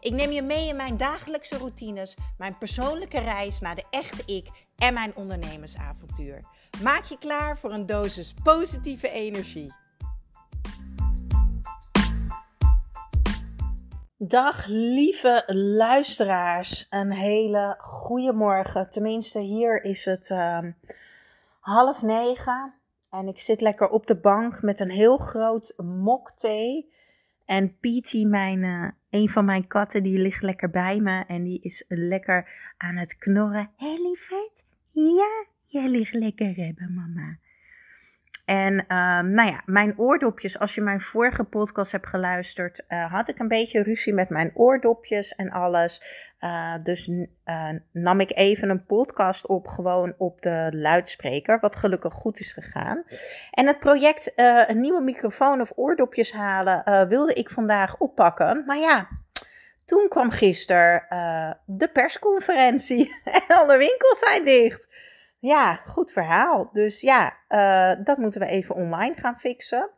Ik 0.00 0.12
neem 0.12 0.30
je 0.30 0.42
mee 0.42 0.68
in 0.68 0.76
mijn 0.76 0.96
dagelijkse 0.96 1.56
routines, 1.56 2.16
mijn 2.38 2.58
persoonlijke 2.58 3.18
reis 3.18 3.60
naar 3.60 3.74
de 3.74 3.84
echte 3.90 4.34
ik 4.34 4.48
en 4.76 4.94
mijn 4.94 5.16
ondernemersavontuur. 5.16 6.44
Maak 6.82 7.04
je 7.04 7.18
klaar 7.18 7.58
voor 7.58 7.72
een 7.72 7.86
dosis 7.86 8.34
positieve 8.42 9.10
energie. 9.10 9.74
Dag 14.16 14.66
lieve 14.66 15.42
luisteraars, 15.76 16.86
een 16.90 17.12
hele 17.12 17.74
goede 17.78 18.32
morgen. 18.32 18.90
Tenminste, 18.90 19.40
hier 19.40 19.84
is 19.84 20.04
het 20.04 20.28
uh, 20.28 20.58
half 21.60 22.02
negen 22.02 22.74
en 23.10 23.28
ik 23.28 23.38
zit 23.38 23.60
lekker 23.60 23.88
op 23.88 24.06
de 24.06 24.16
bank 24.16 24.62
met 24.62 24.80
een 24.80 24.90
heel 24.90 25.16
groot 25.16 25.72
mok 25.76 26.30
thee. 26.30 26.92
En 27.48 27.78
Petey, 27.80 28.24
mijn, 28.24 28.62
uh, 28.62 28.90
een 29.10 29.28
van 29.28 29.44
mijn 29.44 29.66
katten, 29.66 30.02
die 30.02 30.18
ligt 30.18 30.42
lekker 30.42 30.70
bij 30.70 31.00
me 31.00 31.24
en 31.26 31.44
die 31.44 31.60
is 31.60 31.84
lekker 31.88 32.72
aan 32.76 32.96
het 32.96 33.16
knorren. 33.16 33.70
Hé 33.76 33.86
hey, 33.86 34.02
liefheid, 34.02 34.64
ja, 34.90 35.46
jij 35.66 35.88
ligt 35.88 36.12
lekker 36.12 36.54
hebben, 36.54 36.94
mama. 36.94 37.38
En 38.48 38.74
uh, 38.74 39.20
nou 39.20 39.50
ja, 39.50 39.62
mijn 39.64 39.94
oordopjes, 39.96 40.58
als 40.58 40.74
je 40.74 40.80
mijn 40.80 41.00
vorige 41.00 41.44
podcast 41.44 41.92
hebt 41.92 42.06
geluisterd, 42.06 42.84
uh, 42.88 43.12
had 43.12 43.28
ik 43.28 43.38
een 43.38 43.48
beetje 43.48 43.82
ruzie 43.82 44.12
met 44.14 44.28
mijn 44.28 44.50
oordopjes 44.54 45.34
en 45.34 45.50
alles. 45.50 46.02
Uh, 46.40 46.74
dus 46.82 47.10
nam 47.92 48.20
ik 48.20 48.36
even 48.36 48.70
een 48.70 48.84
podcast 48.84 49.46
op, 49.46 49.66
gewoon 49.66 50.14
op 50.18 50.42
de 50.42 50.68
luidspreker, 50.72 51.60
wat 51.60 51.76
gelukkig 51.76 52.12
goed 52.12 52.40
is 52.40 52.52
gegaan. 52.52 53.04
En 53.50 53.66
het 53.66 53.78
project 53.78 54.32
een 54.66 54.80
nieuwe 54.80 55.02
microfoon 55.02 55.60
of 55.60 55.72
oordopjes 55.74 56.32
halen 56.32 57.08
wilde 57.08 57.32
ik 57.32 57.50
vandaag 57.50 57.98
oppakken. 57.98 58.62
Maar 58.66 58.78
ja, 58.78 59.08
toen 59.84 60.08
kwam 60.08 60.30
gisteren 60.30 61.06
de 61.66 61.88
persconferentie 61.92 63.20
en 63.48 63.56
alle 63.56 63.78
winkels 63.78 64.18
zijn 64.18 64.44
dicht. 64.44 64.88
Ja, 65.38 65.74
goed 65.74 66.12
verhaal. 66.12 66.70
Dus 66.72 67.00
ja, 67.00 67.36
uh, 67.48 68.04
dat 68.04 68.18
moeten 68.18 68.40
we 68.40 68.46
even 68.46 68.74
online 68.74 69.14
gaan 69.14 69.38
fixen. 69.38 69.90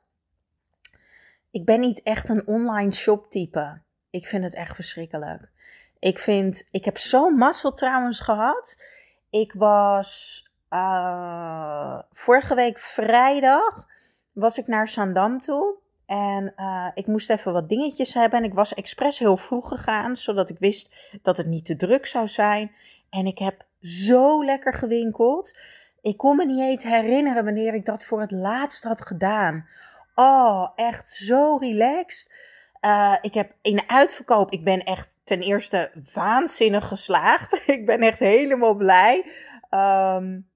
Ik 1.50 1.64
ben 1.64 1.80
niet 1.80 2.02
echt 2.02 2.28
een 2.28 2.46
online 2.46 2.92
shoptype. 2.92 3.80
Ik 4.10 4.26
vind 4.26 4.44
het 4.44 4.54
echt 4.54 4.74
verschrikkelijk. 4.74 5.50
Ik 5.98 6.18
vind, 6.18 6.68
ik 6.70 6.84
heb 6.84 6.98
zo'n 6.98 7.34
mazzel 7.34 7.72
trouwens 7.72 8.20
gehad. 8.20 8.82
Ik 9.30 9.52
was 9.52 10.42
uh, 10.70 11.98
vorige 12.10 12.54
week 12.54 12.78
vrijdag 12.78 13.86
was 14.32 14.58
ik 14.58 14.66
naar 14.66 14.88
Sandam 14.88 15.40
toe. 15.40 15.78
En 16.06 16.52
uh, 16.56 16.90
ik 16.94 17.06
moest 17.06 17.30
even 17.30 17.52
wat 17.52 17.68
dingetjes 17.68 18.14
hebben. 18.14 18.38
En 18.38 18.44
ik 18.44 18.54
was 18.54 18.74
expres 18.74 19.18
heel 19.18 19.36
vroeg 19.36 19.68
gegaan, 19.68 20.16
zodat 20.16 20.50
ik 20.50 20.58
wist 20.58 20.94
dat 21.22 21.36
het 21.36 21.46
niet 21.46 21.64
te 21.64 21.76
druk 21.76 22.06
zou 22.06 22.28
zijn. 22.28 22.72
En 23.10 23.26
ik 23.26 23.38
heb 23.38 23.64
zo 23.80 24.44
lekker 24.44 24.74
gewinkeld. 24.74 25.58
Ik 26.00 26.16
kon 26.16 26.36
me 26.36 26.46
niet 26.46 26.60
eens 26.60 26.82
herinneren 26.82 27.44
wanneer 27.44 27.74
ik 27.74 27.86
dat 27.86 28.04
voor 28.04 28.20
het 28.20 28.30
laatst 28.30 28.84
had 28.84 29.06
gedaan. 29.06 29.66
Oh, 30.14 30.68
echt 30.76 31.08
zo 31.08 31.56
relaxed. 31.56 32.32
Uh, 32.80 33.16
ik 33.20 33.34
heb 33.34 33.52
in 33.62 33.76
de 33.76 33.88
uitverkoop, 33.88 34.50
ik 34.50 34.64
ben 34.64 34.80
echt 34.80 35.18
ten 35.24 35.40
eerste 35.40 35.90
waanzinnig 36.14 36.88
geslaagd. 36.88 37.62
ik 37.76 37.86
ben 37.86 38.00
echt 38.00 38.18
helemaal 38.18 38.74
blij. 38.74 39.32
Um, 39.70 40.49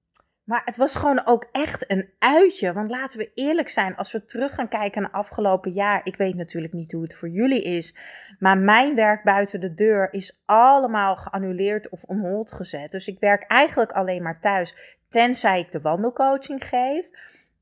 maar 0.45 0.61
het 0.65 0.77
was 0.77 0.95
gewoon 0.95 1.25
ook 1.25 1.49
echt 1.51 1.91
een 1.91 2.09
uitje. 2.19 2.73
Want 2.73 2.89
laten 2.89 3.19
we 3.19 3.31
eerlijk 3.33 3.69
zijn, 3.69 3.95
als 3.95 4.11
we 4.11 4.25
terug 4.25 4.53
gaan 4.53 4.67
kijken 4.67 5.01
naar 5.01 5.11
afgelopen 5.11 5.71
jaar. 5.71 6.01
Ik 6.03 6.15
weet 6.15 6.35
natuurlijk 6.35 6.73
niet 6.73 6.91
hoe 6.91 7.01
het 7.01 7.15
voor 7.15 7.29
jullie 7.29 7.63
is. 7.63 7.95
Maar 8.39 8.57
mijn 8.57 8.95
werk 8.95 9.23
buiten 9.23 9.61
de 9.61 9.73
deur 9.73 10.13
is 10.13 10.41
allemaal 10.45 11.15
geannuleerd 11.15 11.89
of 11.89 12.03
on 12.03 12.19
hold 12.19 12.51
gezet. 12.51 12.91
Dus 12.91 13.07
ik 13.07 13.19
werk 13.19 13.43
eigenlijk 13.43 13.91
alleen 13.91 14.23
maar 14.23 14.39
thuis. 14.39 14.97
Tenzij 15.09 15.59
ik 15.59 15.71
de 15.71 15.81
wandelcoaching 15.81 16.67
geef. 16.67 17.09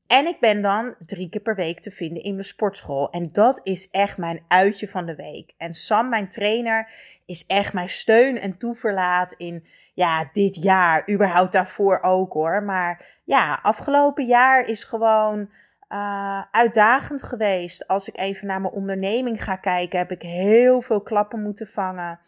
En 0.06 0.26
ik 0.26 0.40
ben 0.40 0.62
dan 0.62 0.94
drie 0.98 1.28
keer 1.28 1.40
per 1.40 1.54
week 1.54 1.80
te 1.80 1.90
vinden 1.90 2.22
in 2.22 2.32
mijn 2.32 2.44
sportschool. 2.44 3.10
En 3.10 3.28
dat 3.32 3.60
is 3.62 3.88
echt 3.90 4.18
mijn 4.18 4.44
uitje 4.48 4.88
van 4.88 5.06
de 5.06 5.14
week. 5.14 5.52
En 5.56 5.74
Sam, 5.74 6.08
mijn 6.08 6.28
trainer, 6.28 6.90
is 7.26 7.46
echt 7.46 7.72
mijn 7.72 7.88
steun 7.88 8.38
en 8.38 8.58
toeverlaat 8.58 9.32
in 9.32 9.66
ja, 9.94 10.30
dit 10.32 10.62
jaar. 10.62 11.10
Überhaupt 11.10 11.52
daarvoor 11.52 11.98
ook 12.02 12.32
hoor. 12.32 12.62
Maar 12.62 13.20
ja, 13.24 13.58
afgelopen 13.62 14.24
jaar 14.24 14.68
is 14.68 14.84
gewoon 14.84 15.50
uh, 15.88 16.42
uitdagend 16.50 17.22
geweest. 17.22 17.88
Als 17.88 18.08
ik 18.08 18.18
even 18.18 18.46
naar 18.46 18.60
mijn 18.60 18.72
onderneming 18.72 19.44
ga 19.44 19.56
kijken, 19.56 19.98
heb 19.98 20.10
ik 20.10 20.22
heel 20.22 20.80
veel 20.80 21.00
klappen 21.00 21.42
moeten 21.42 21.66
vangen. 21.66 22.20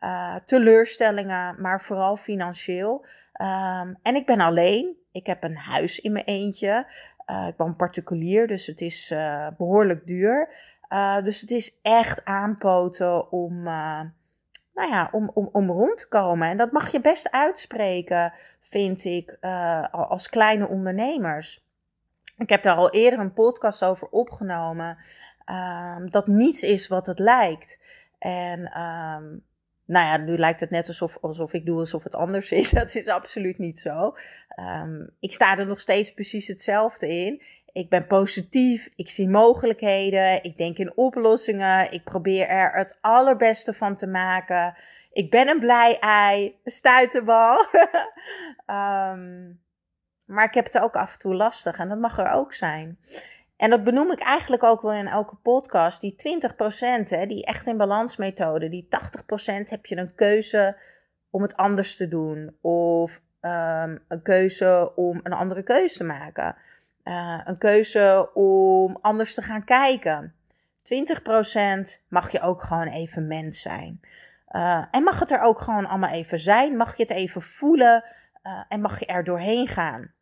Uh, 0.00 0.34
teleurstellingen, 0.44 1.60
maar 1.60 1.80
vooral 1.80 2.16
financieel. 2.16 3.06
Um, 3.40 3.98
en 4.02 4.14
ik 4.14 4.26
ben 4.26 4.40
alleen. 4.40 4.96
Ik 5.12 5.26
heb 5.26 5.42
een 5.42 5.56
huis 5.56 6.00
in 6.00 6.12
mijn 6.12 6.24
eentje. 6.24 6.86
Uh, 7.26 7.46
ik 7.46 7.56
ben 7.56 7.76
particulier, 7.76 8.46
dus 8.46 8.66
het 8.66 8.80
is 8.80 9.14
behoorlijk 9.56 10.06
duur. 10.06 10.48
Dus 11.22 11.40
het 11.40 11.50
is 11.50 11.78
echt 11.82 12.24
aanpoten 12.24 13.32
om, 13.32 13.68
nou 14.78 14.90
ja, 14.90 15.08
om, 15.12 15.30
om, 15.34 15.48
om 15.52 15.70
rond 15.70 15.98
te 15.98 16.08
komen. 16.08 16.48
En 16.48 16.56
dat 16.56 16.72
mag 16.72 16.92
je 16.92 17.00
best 17.00 17.30
uitspreken, 17.30 18.32
vind 18.60 19.04
ik, 19.04 19.36
als 19.90 20.28
kleine 20.28 20.68
ondernemers. 20.68 21.66
Ik 22.36 22.48
heb 22.48 22.62
daar 22.62 22.76
al 22.76 22.90
eerder 22.90 23.18
een 23.18 23.32
podcast 23.32 23.84
over 23.84 24.08
opgenomen. 24.08 24.98
Ehm, 25.44 26.06
dat 26.06 26.26
niets 26.26 26.62
is 26.62 26.88
wat 26.88 27.06
het 27.06 27.18
lijkt. 27.18 27.80
En 28.18 28.60
um, 28.60 29.44
nou 29.84 30.06
ja, 30.06 30.16
nu 30.16 30.38
lijkt 30.38 30.60
het 30.60 30.70
net 30.70 30.88
alsof, 30.88 31.18
alsof 31.20 31.52
ik 31.52 31.66
doe 31.66 31.78
alsof 31.78 32.04
het 32.04 32.14
anders 32.14 32.52
is. 32.52 32.70
Dat 32.80 32.94
is 32.94 33.08
absoluut 33.08 33.58
niet 33.58 33.78
zo. 33.78 34.16
Um, 34.60 35.10
ik 35.20 35.32
sta 35.32 35.56
er 35.56 35.66
nog 35.66 35.80
steeds 35.80 36.14
precies 36.14 36.46
hetzelfde 36.46 37.08
in. 37.08 37.42
Ik 37.78 37.88
ben 37.88 38.06
positief, 38.06 38.88
ik 38.96 39.08
zie 39.08 39.28
mogelijkheden, 39.28 40.42
ik 40.42 40.56
denk 40.56 40.78
in 40.78 40.96
oplossingen, 40.96 41.92
ik 41.92 42.04
probeer 42.04 42.48
er 42.48 42.72
het 42.72 42.98
allerbeste 43.00 43.72
van 43.72 43.96
te 43.96 44.06
maken. 44.06 44.74
Ik 45.12 45.30
ben 45.30 45.48
een 45.48 45.58
blij 45.58 45.98
ei, 45.98 46.58
stuiterbal. 46.64 47.66
um, 48.66 49.60
maar 50.34 50.44
ik 50.44 50.54
heb 50.54 50.64
het 50.64 50.78
ook 50.78 50.96
af 50.96 51.12
en 51.12 51.18
toe 51.18 51.34
lastig 51.34 51.78
en 51.78 51.88
dat 51.88 51.98
mag 51.98 52.18
er 52.18 52.30
ook 52.30 52.52
zijn. 52.52 52.98
En 53.56 53.70
dat 53.70 53.84
benoem 53.84 54.12
ik 54.12 54.20
eigenlijk 54.20 54.62
ook 54.62 54.82
wel 54.82 54.92
in 54.92 55.08
elke 55.08 55.36
podcast. 55.36 56.00
Die 56.00 56.14
20%, 56.14 57.08
hè, 57.08 57.26
die 57.26 57.44
echt 57.44 57.66
in 57.66 57.76
balans 57.76 58.16
methode, 58.16 58.68
die 58.68 58.88
80% 58.88 59.68
heb 59.68 59.86
je 59.86 59.96
een 59.96 60.14
keuze 60.14 60.76
om 61.30 61.42
het 61.42 61.56
anders 61.56 61.96
te 61.96 62.08
doen. 62.08 62.56
Of 62.60 63.20
um, 63.40 64.04
een 64.08 64.22
keuze 64.22 64.92
om 64.94 65.20
een 65.22 65.32
andere 65.32 65.62
keuze 65.62 65.96
te 65.96 66.04
maken. 66.04 66.56
Uh, 67.08 67.40
een 67.44 67.58
keuze 67.58 68.30
om 68.34 68.98
anders 69.00 69.34
te 69.34 69.42
gaan 69.42 69.64
kijken. 69.64 70.34
20% 70.82 72.02
mag 72.08 72.32
je 72.32 72.40
ook 72.40 72.62
gewoon 72.62 72.88
even 72.88 73.26
mens 73.26 73.60
zijn. 73.60 74.00
Uh, 74.50 74.84
en 74.90 75.02
mag 75.02 75.18
het 75.18 75.30
er 75.30 75.40
ook 75.40 75.60
gewoon 75.60 75.86
allemaal 75.86 76.10
even 76.10 76.38
zijn. 76.38 76.76
Mag 76.76 76.96
je 76.96 77.02
het 77.02 77.12
even 77.12 77.42
voelen. 77.42 78.04
Uh, 78.42 78.62
en 78.68 78.80
mag 78.80 78.98
je 78.98 79.06
er 79.06 79.24
doorheen 79.24 79.68
gaan. 79.68 80.12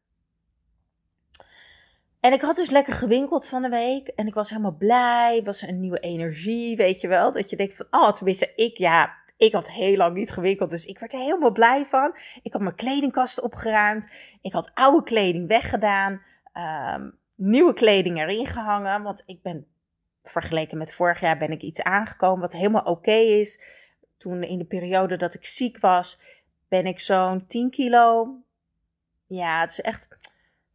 En 2.21 2.33
ik 2.33 2.41
had 2.41 2.57
dus 2.57 2.71
lekker 2.71 2.95
gewinkeld 2.95 3.49
van 3.49 3.63
de 3.63 3.69
week. 3.69 4.09
En 4.09 4.27
ik 4.27 4.35
was 4.35 4.51
helemaal 4.51 4.77
blij. 4.77 5.43
Was 5.45 5.63
een 5.63 5.81
nieuwe 5.81 5.99
energie, 5.99 6.77
weet 6.77 7.01
je 7.01 7.09
wel. 7.09 7.33
Dat 7.33 7.51
je 7.51 7.57
denkt 7.57 7.77
van, 7.77 7.87
oh, 7.91 8.13
tenminste, 8.13 8.53
ik, 8.55 8.77
ja, 8.77 9.15
ik 9.37 9.53
had 9.53 9.71
heel 9.71 9.97
lang 9.97 10.15
niet 10.15 10.31
gewinkeld. 10.31 10.71
Dus 10.71 10.85
ik 10.85 10.99
werd 10.99 11.13
er 11.13 11.19
helemaal 11.19 11.53
blij 11.53 11.85
van. 11.85 12.17
Ik 12.43 12.53
had 12.53 12.63
mijn 12.63 12.75
kledingkast 12.75 13.41
opgeruimd. 13.41 14.13
Ik 14.41 14.53
had 14.53 14.71
oude 14.75 15.03
kleding 15.03 15.49
weggedaan. 15.49 16.23
Um, 16.57 17.19
nieuwe 17.35 17.73
kleding 17.73 18.19
erin 18.19 18.47
gehangen. 18.47 19.03
Want 19.03 19.23
ik 19.27 19.43
ben, 19.43 19.67
vergeleken 20.23 20.79
met 20.79 20.95
vorig 20.95 21.21
jaar, 21.21 21.39
ben 21.39 21.51
ik 21.51 21.63
iets 21.63 21.83
aangekomen 21.83 22.41
wat 22.41 22.53
helemaal 22.53 22.85
oké 22.85 23.11
is. 23.11 23.61
Toen 24.17 24.43
in 24.43 24.59
de 24.59 24.65
periode 24.65 25.17
dat 25.17 25.35
ik 25.35 25.45
ziek 25.45 25.79
was, 25.79 26.21
ben 26.69 26.87
ik 26.87 27.01
zo'n 27.01 27.47
10 27.47 27.71
kilo. 27.71 28.35
Ja, 29.27 29.61
het 29.61 29.71
is 29.71 29.81
echt 29.81 30.09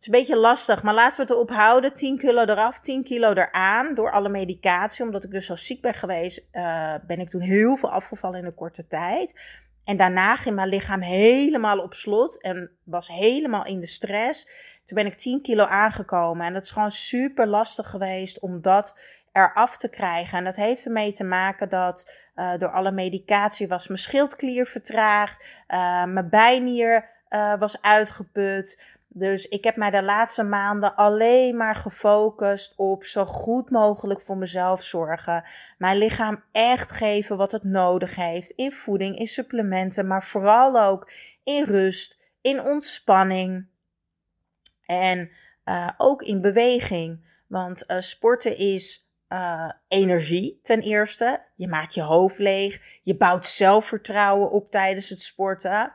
is 0.01 0.07
een 0.07 0.13
beetje 0.13 0.37
lastig, 0.37 0.83
maar 0.83 0.93
laten 0.93 1.15
we 1.15 1.21
het 1.21 1.31
erop 1.31 1.49
houden. 1.49 1.95
10 1.95 2.17
kilo 2.17 2.41
eraf, 2.41 2.79
10 2.79 3.03
kilo 3.03 3.33
eraan 3.33 3.93
door 3.93 4.11
alle 4.11 4.29
medicatie. 4.29 5.05
Omdat 5.05 5.23
ik 5.23 5.31
dus 5.31 5.45
zo 5.45 5.55
ziek 5.55 5.81
ben 5.81 5.93
geweest, 5.93 6.47
uh, 6.51 6.95
ben 7.07 7.19
ik 7.19 7.29
toen 7.29 7.41
heel 7.41 7.75
veel 7.75 7.91
afgevallen 7.91 8.39
in 8.39 8.45
een 8.45 8.53
korte 8.53 8.87
tijd. 8.87 9.39
En 9.83 9.97
daarna 9.97 10.35
ging 10.35 10.55
mijn 10.55 10.67
lichaam 10.67 11.01
helemaal 11.01 11.79
op 11.79 11.93
slot 11.93 12.41
en 12.41 12.71
was 12.83 13.07
helemaal 13.07 13.65
in 13.65 13.79
de 13.79 13.87
stress. 13.87 14.47
Toen 14.85 14.97
ben 14.97 15.05
ik 15.05 15.17
10 15.17 15.41
kilo 15.41 15.63
aangekomen. 15.63 16.45
En 16.45 16.53
dat 16.53 16.63
is 16.63 16.71
gewoon 16.71 16.91
super 16.91 17.47
lastig 17.47 17.89
geweest 17.89 18.39
om 18.39 18.61
dat 18.61 18.97
eraf 19.31 19.77
te 19.77 19.89
krijgen. 19.89 20.37
En 20.37 20.43
dat 20.43 20.55
heeft 20.55 20.85
ermee 20.85 21.11
te 21.11 21.23
maken 21.23 21.69
dat 21.69 22.13
uh, 22.35 22.57
door 22.57 22.71
alle 22.71 22.91
medicatie 22.91 23.67
was 23.67 23.87
mijn 23.87 23.99
schildklier 23.99 24.65
vertraagd. 24.65 25.45
Uh, 25.67 26.05
mijn 26.05 26.29
bijnier 26.29 27.09
uh, 27.29 27.59
was 27.59 27.81
uitgeput. 27.81 28.83
Dus 29.13 29.47
ik 29.47 29.63
heb 29.63 29.75
mij 29.75 29.89
de 29.89 30.03
laatste 30.03 30.43
maanden 30.43 30.95
alleen 30.95 31.57
maar 31.57 31.75
gefocust 31.75 32.73
op 32.75 33.03
zo 33.03 33.25
goed 33.25 33.69
mogelijk 33.69 34.21
voor 34.21 34.37
mezelf 34.37 34.83
zorgen. 34.83 35.43
Mijn 35.77 35.97
lichaam 35.97 36.43
echt 36.51 36.91
geven 36.91 37.37
wat 37.37 37.51
het 37.51 37.63
nodig 37.63 38.15
heeft. 38.15 38.49
In 38.51 38.71
voeding, 38.71 39.17
in 39.17 39.27
supplementen, 39.27 40.07
maar 40.07 40.23
vooral 40.23 40.81
ook 40.81 41.11
in 41.43 41.63
rust, 41.63 42.19
in 42.41 42.61
ontspanning. 42.61 43.67
En 44.85 45.31
uh, 45.65 45.89
ook 45.97 46.21
in 46.21 46.41
beweging. 46.41 47.25
Want 47.47 47.83
uh, 47.87 47.99
sporten 47.99 48.57
is 48.57 49.09
uh, 49.29 49.71
energie 49.87 50.59
ten 50.63 50.79
eerste. 50.79 51.41
Je 51.55 51.67
maakt 51.67 51.93
je 51.93 52.01
hoofd 52.01 52.39
leeg. 52.39 52.81
Je 53.01 53.17
bouwt 53.17 53.47
zelfvertrouwen 53.47 54.51
op 54.51 54.71
tijdens 54.71 55.09
het 55.09 55.21
sporten. 55.21 55.93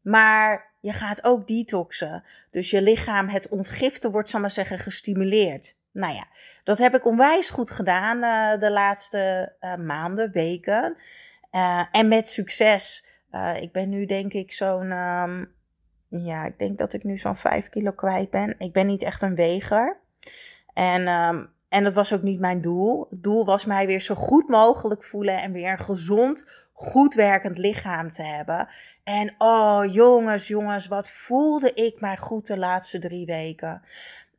Maar 0.00 0.73
je 0.84 0.92
gaat 0.92 1.24
ook 1.24 1.46
detoxen. 1.46 2.24
Dus 2.50 2.70
je 2.70 2.82
lichaam, 2.82 3.28
het 3.28 3.48
ontgiften 3.48 4.10
wordt, 4.10 4.28
zal 4.28 4.40
maar 4.40 4.50
zeggen, 4.50 4.78
gestimuleerd. 4.78 5.76
Nou 5.92 6.14
ja, 6.14 6.26
dat 6.64 6.78
heb 6.78 6.94
ik 6.94 7.06
onwijs 7.06 7.50
goed 7.50 7.70
gedaan 7.70 8.16
uh, 8.16 8.60
de 8.60 8.70
laatste 8.70 9.52
uh, 9.60 9.74
maanden, 9.76 10.32
weken. 10.32 10.96
Uh, 11.52 11.84
en 11.90 12.08
met 12.08 12.28
succes. 12.28 13.06
ik 13.60 13.72
ben 13.72 13.88
nu 13.88 14.06
denk 14.06 14.32
ik 14.32 14.52
zo'n, 14.52 14.90
um, 14.90 15.54
ja, 16.08 16.44
ik 16.44 16.58
denk 16.58 16.78
dat 16.78 16.92
ik 16.92 17.04
nu 17.04 17.18
zo'n 17.18 17.36
5 17.36 17.68
kilo 17.68 17.90
kwijt 17.90 18.30
ben. 18.30 18.54
Ik 18.58 18.72
ben 18.72 18.86
niet 18.86 19.02
echt 19.02 19.22
een 19.22 19.34
weger. 19.34 19.96
En, 20.74 21.08
um, 21.08 21.48
en 21.68 21.84
dat 21.84 21.94
was 21.94 22.12
ook 22.12 22.22
niet 22.22 22.40
mijn 22.40 22.60
doel. 22.60 23.06
Het 23.10 23.22
doel 23.22 23.44
was 23.44 23.64
mij 23.64 23.86
weer 23.86 24.00
zo 24.00 24.14
goed 24.14 24.48
mogelijk 24.48 25.04
voelen 25.04 25.42
en 25.42 25.52
weer 25.52 25.70
een 25.70 25.78
gezond, 25.78 26.48
goed 26.72 27.14
werkend 27.14 27.58
lichaam 27.58 28.10
te 28.10 28.22
hebben. 28.22 28.68
En 29.04 29.34
oh 29.38 29.84
jongens, 29.92 30.48
jongens, 30.48 30.86
wat 30.86 31.10
voelde 31.10 31.72
ik 31.72 32.00
mij 32.00 32.16
goed 32.16 32.46
de 32.46 32.58
laatste 32.58 32.98
drie 32.98 33.26
weken. 33.26 33.82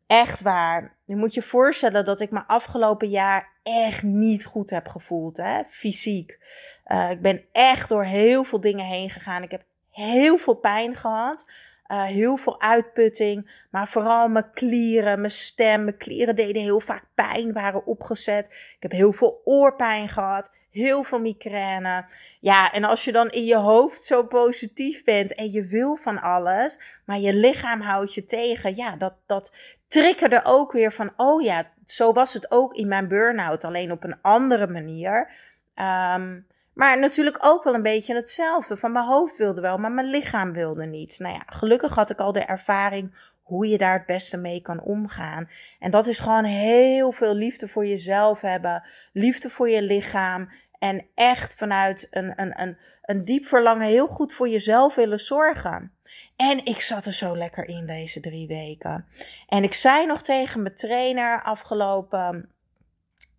Echt 0.08 0.42
waar. 0.42 0.96
Je 1.06 1.16
moet 1.16 1.34
je 1.34 1.42
voorstellen 1.42 2.06
dat 2.06 2.20
ik 2.20 2.32
me 2.32 2.48
afgelopen 2.48 3.10
jaar 3.10 3.50
echt 3.64 4.04
niet 4.04 4.46
goed 4.46 4.70
heb 4.70 4.88
gevoeld, 4.88 5.38
hè? 5.38 5.64
fysiek. 5.64 6.40
Uh, 6.88 7.10
ik 7.10 7.22
ben 7.22 7.44
echt 7.52 7.90
door 7.90 8.04
heel 8.04 8.44
veel 8.44 8.62
dingen 8.62 8.86
heen 8.86 9.10
gegaan. 9.10 9.44
Ik 9.44 9.52
heb 9.52 9.64
heel 9.92 10.38
veel 10.38 10.56
pijn 10.56 10.96
gehad. 10.96 11.46
Uh, 11.88 12.04
heel 12.04 12.38
veel 12.38 12.62
uitputting, 12.62 13.66
maar 13.72 13.88
vooral 13.88 14.28
mijn 14.28 14.52
klieren, 14.54 15.20
mijn 15.20 15.32
stem. 15.32 15.84
Mijn 15.84 15.98
klieren 15.98 16.36
deden 16.36 16.62
heel 16.62 16.80
vaak 16.80 17.06
pijn, 17.14 17.54
waren 17.54 17.86
opgezet. 17.86 18.46
Ik 18.46 18.78
heb 18.80 18.92
heel 18.92 19.12
veel 19.12 19.42
oorpijn 19.44 20.10
gehad 20.10 20.52
heel 20.76 21.04
veel 21.04 21.20
migraine. 21.20 22.06
Ja, 22.40 22.72
en 22.72 22.84
als 22.84 23.04
je 23.04 23.12
dan 23.12 23.30
in 23.30 23.46
je 23.46 23.58
hoofd 23.58 24.04
zo 24.04 24.24
positief 24.24 25.04
bent 25.04 25.36
en 25.36 25.52
je 25.52 25.66
wil 25.66 25.96
van 25.96 26.22
alles, 26.22 26.80
maar 27.06 27.20
je 27.20 27.34
lichaam 27.34 27.82
houdt 27.82 28.14
je 28.14 28.26
tegen, 28.26 28.76
ja, 28.76 28.96
dat, 28.96 29.14
dat 29.26 29.54
triggerde 29.88 30.42
ook 30.44 30.72
weer 30.72 30.92
van, 30.92 31.14
oh 31.18 31.42
ja, 31.42 31.72
zo 31.86 32.14
was 32.14 32.34
het 32.34 32.52
ook 32.52 32.74
in 32.74 32.88
mijn 32.88 33.08
burn-out, 33.08 33.64
alleen 33.64 33.92
op 33.92 34.04
een 34.04 34.22
andere 34.22 34.68
manier. 34.68 35.32
Um, 35.76 36.48
maar 36.74 37.00
natuurlijk 37.00 37.38
ook 37.40 37.64
wel 37.64 37.74
een 37.74 37.82
beetje 37.82 38.16
hetzelfde. 38.16 38.78
Van 38.78 38.92
mijn 38.92 39.06
hoofd 39.06 39.38
wilde 39.38 39.62
wel, 39.62 39.78
maar 39.78 39.92
mijn 39.92 40.10
lichaam 40.10 40.54
wilde 40.54 40.86
niet. 40.86 41.20
Nou 41.20 41.34
ja, 41.34 41.44
gelukkig 41.46 41.96
had 41.96 42.10
ik 42.10 42.20
al 42.20 42.32
de 42.32 42.40
ervaring 42.46 43.34
hoe 43.46 43.68
je 43.68 43.78
daar 43.78 43.94
het 43.94 44.06
beste 44.06 44.38
mee 44.38 44.62
kan 44.62 44.82
omgaan. 44.82 45.50
En 45.80 45.92
dat 45.92 46.08
is 46.08 46.20
gewoon 46.20 46.44
heel 46.44 47.12
veel 47.12 47.36
liefde 47.36 47.68
voor 47.68 47.86
jezelf 47.86 48.42
hebben, 48.42 48.84
liefde 49.14 49.50
voor 49.50 49.70
je 49.70 49.82
lichaam 49.82 50.50
en 50.80 51.06
echt 51.16 51.56
vanuit 51.56 52.08
een, 52.12 52.42
een, 52.42 52.62
een, 52.62 52.78
een 53.02 53.26
diep 53.26 53.46
verlangen 53.46 53.88
heel 53.88 54.08
goed 54.08 54.34
voor 54.34 54.50
jezelf 54.50 54.96
willen 54.96 55.20
zorgen. 55.20 55.94
En 56.36 56.66
ik 56.66 56.82
zat 56.82 57.06
er 57.06 57.14
zo 57.14 57.38
lekker 57.38 57.68
in 57.68 57.86
deze 57.86 58.20
drie 58.20 58.48
weken. 58.48 59.06
En 59.48 59.64
ik 59.64 59.74
zei 59.74 60.06
nog 60.06 60.22
tegen 60.22 60.62
mijn 60.62 60.76
trainer 60.76 61.44
afgelopen 61.44 62.50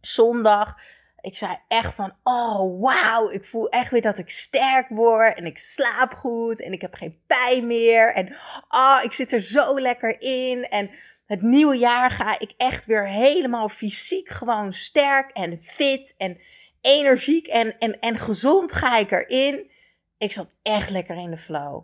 zondag. 0.00 0.74
Ik 1.20 1.36
zei 1.36 1.58
echt 1.68 1.94
van, 1.94 2.12
oh 2.22 2.80
wauw, 2.80 3.30
ik 3.30 3.44
voel 3.44 3.68
echt 3.68 3.90
weer 3.90 4.02
dat 4.02 4.18
ik 4.18 4.30
sterk 4.30 4.88
word 4.88 5.36
en 5.36 5.46
ik 5.46 5.58
slaap 5.58 6.14
goed 6.14 6.60
en 6.60 6.72
ik 6.72 6.80
heb 6.80 6.94
geen 6.94 7.20
pijn 7.26 7.66
meer. 7.66 8.14
En 8.14 8.36
oh, 8.68 9.00
ik 9.02 9.12
zit 9.12 9.32
er 9.32 9.40
zo 9.40 9.80
lekker 9.80 10.20
in. 10.20 10.68
En 10.68 10.90
het 11.26 11.42
nieuwe 11.42 11.76
jaar 11.76 12.10
ga 12.10 12.38
ik 12.38 12.54
echt 12.56 12.86
weer 12.86 13.08
helemaal 13.08 13.68
fysiek 13.68 14.28
gewoon 14.28 14.72
sterk 14.72 15.30
en 15.30 15.58
fit 15.62 16.14
en 16.16 16.38
energiek 16.86 17.46
en, 17.46 17.78
en, 17.78 18.00
en 18.00 18.18
gezond 18.18 18.72
ga 18.72 18.98
ik 18.98 19.10
erin. 19.10 19.70
Ik 20.18 20.32
zat 20.32 20.54
echt 20.62 20.90
lekker 20.90 21.16
in 21.16 21.30
de 21.30 21.36
flow. 21.36 21.82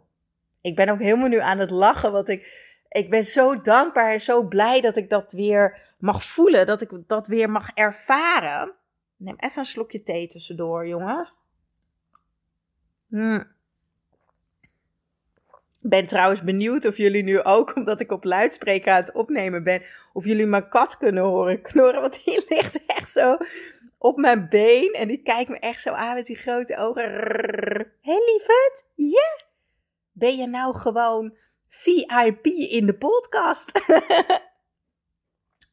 Ik 0.60 0.76
ben 0.76 0.88
ook 0.88 0.98
helemaal 0.98 1.28
nu 1.28 1.40
aan 1.40 1.58
het 1.58 1.70
lachen, 1.70 2.12
want 2.12 2.28
ik, 2.28 2.46
ik 2.88 3.10
ben 3.10 3.24
zo 3.24 3.56
dankbaar 3.56 4.12
en 4.12 4.20
zo 4.20 4.42
blij 4.42 4.80
dat 4.80 4.96
ik 4.96 5.10
dat 5.10 5.32
weer 5.32 5.94
mag 5.98 6.24
voelen, 6.24 6.66
dat 6.66 6.80
ik 6.80 6.90
dat 7.06 7.26
weer 7.26 7.50
mag 7.50 7.70
ervaren. 7.74 8.72
Neem 9.16 9.34
even 9.38 9.58
een 9.58 9.64
slokje 9.64 10.02
thee 10.02 10.28
tussendoor, 10.28 10.86
jongens. 10.86 11.34
Hmm. 13.08 13.44
Ben 15.80 16.06
trouwens 16.06 16.42
benieuwd 16.42 16.84
of 16.86 16.96
jullie 16.96 17.22
nu 17.22 17.42
ook, 17.42 17.74
omdat 17.76 18.00
ik 18.00 18.12
op 18.12 18.24
luidspreker 18.24 18.92
aan 18.92 19.02
het 19.02 19.12
opnemen 19.12 19.64
ben, 19.64 19.82
of 20.12 20.24
jullie 20.24 20.46
mijn 20.46 20.68
kat 20.68 20.96
kunnen 20.96 21.22
horen 21.22 21.62
knorren. 21.62 22.00
Want 22.00 22.24
die 22.24 22.44
ligt 22.48 22.86
echt 22.86 23.08
zo 23.08 23.36
op 24.02 24.16
mijn 24.16 24.48
been. 24.48 24.92
En 24.92 25.08
die 25.08 25.22
kijkt 25.22 25.50
me 25.50 25.58
echt 25.58 25.80
zo 25.80 25.90
aan 25.90 26.14
met 26.14 26.26
die 26.26 26.36
grote 26.36 26.76
ogen. 26.76 27.02
Hé 28.00 28.12
hey, 28.12 28.22
lieverd, 28.26 28.84
ja? 28.94 29.46
Ben 30.12 30.36
je 30.36 30.46
nou 30.46 30.76
gewoon 30.76 31.36
VIP 31.68 32.46
in 32.46 32.86
de 32.86 32.94
podcast? 32.94 33.80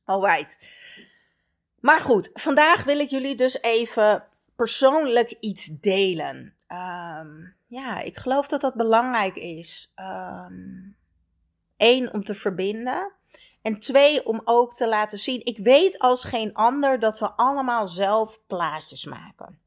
Alright. 0.06 0.68
Maar 1.80 2.00
goed, 2.00 2.30
vandaag 2.34 2.84
wil 2.84 3.00
ik 3.00 3.10
jullie 3.10 3.36
dus 3.36 3.62
even 3.62 4.24
persoonlijk 4.56 5.36
iets 5.40 5.66
delen. 5.66 6.56
Um, 6.68 7.56
ja, 7.68 8.00
ik 8.00 8.18
geloof 8.18 8.48
dat 8.48 8.62
dat 8.62 8.74
belangrijk 8.74 9.36
is. 9.36 9.94
Eén, 11.77 12.03
um, 12.03 12.10
om 12.12 12.24
te 12.24 12.34
verbinden. 12.34 13.12
En 13.62 13.80
twee, 13.80 14.25
om 14.25 14.42
ook 14.44 14.75
te 14.75 14.88
laten 14.88 15.20
zien, 15.20 15.46
ik 15.46 15.58
weet 15.58 16.00
als 16.00 16.24
geen 16.24 16.54
ander 16.54 17.00
dat 17.00 17.20
we 17.20 17.32
allemaal 17.32 17.88
zelf 17.88 18.39
plaatjes 18.48 19.06
maken. 19.06 19.60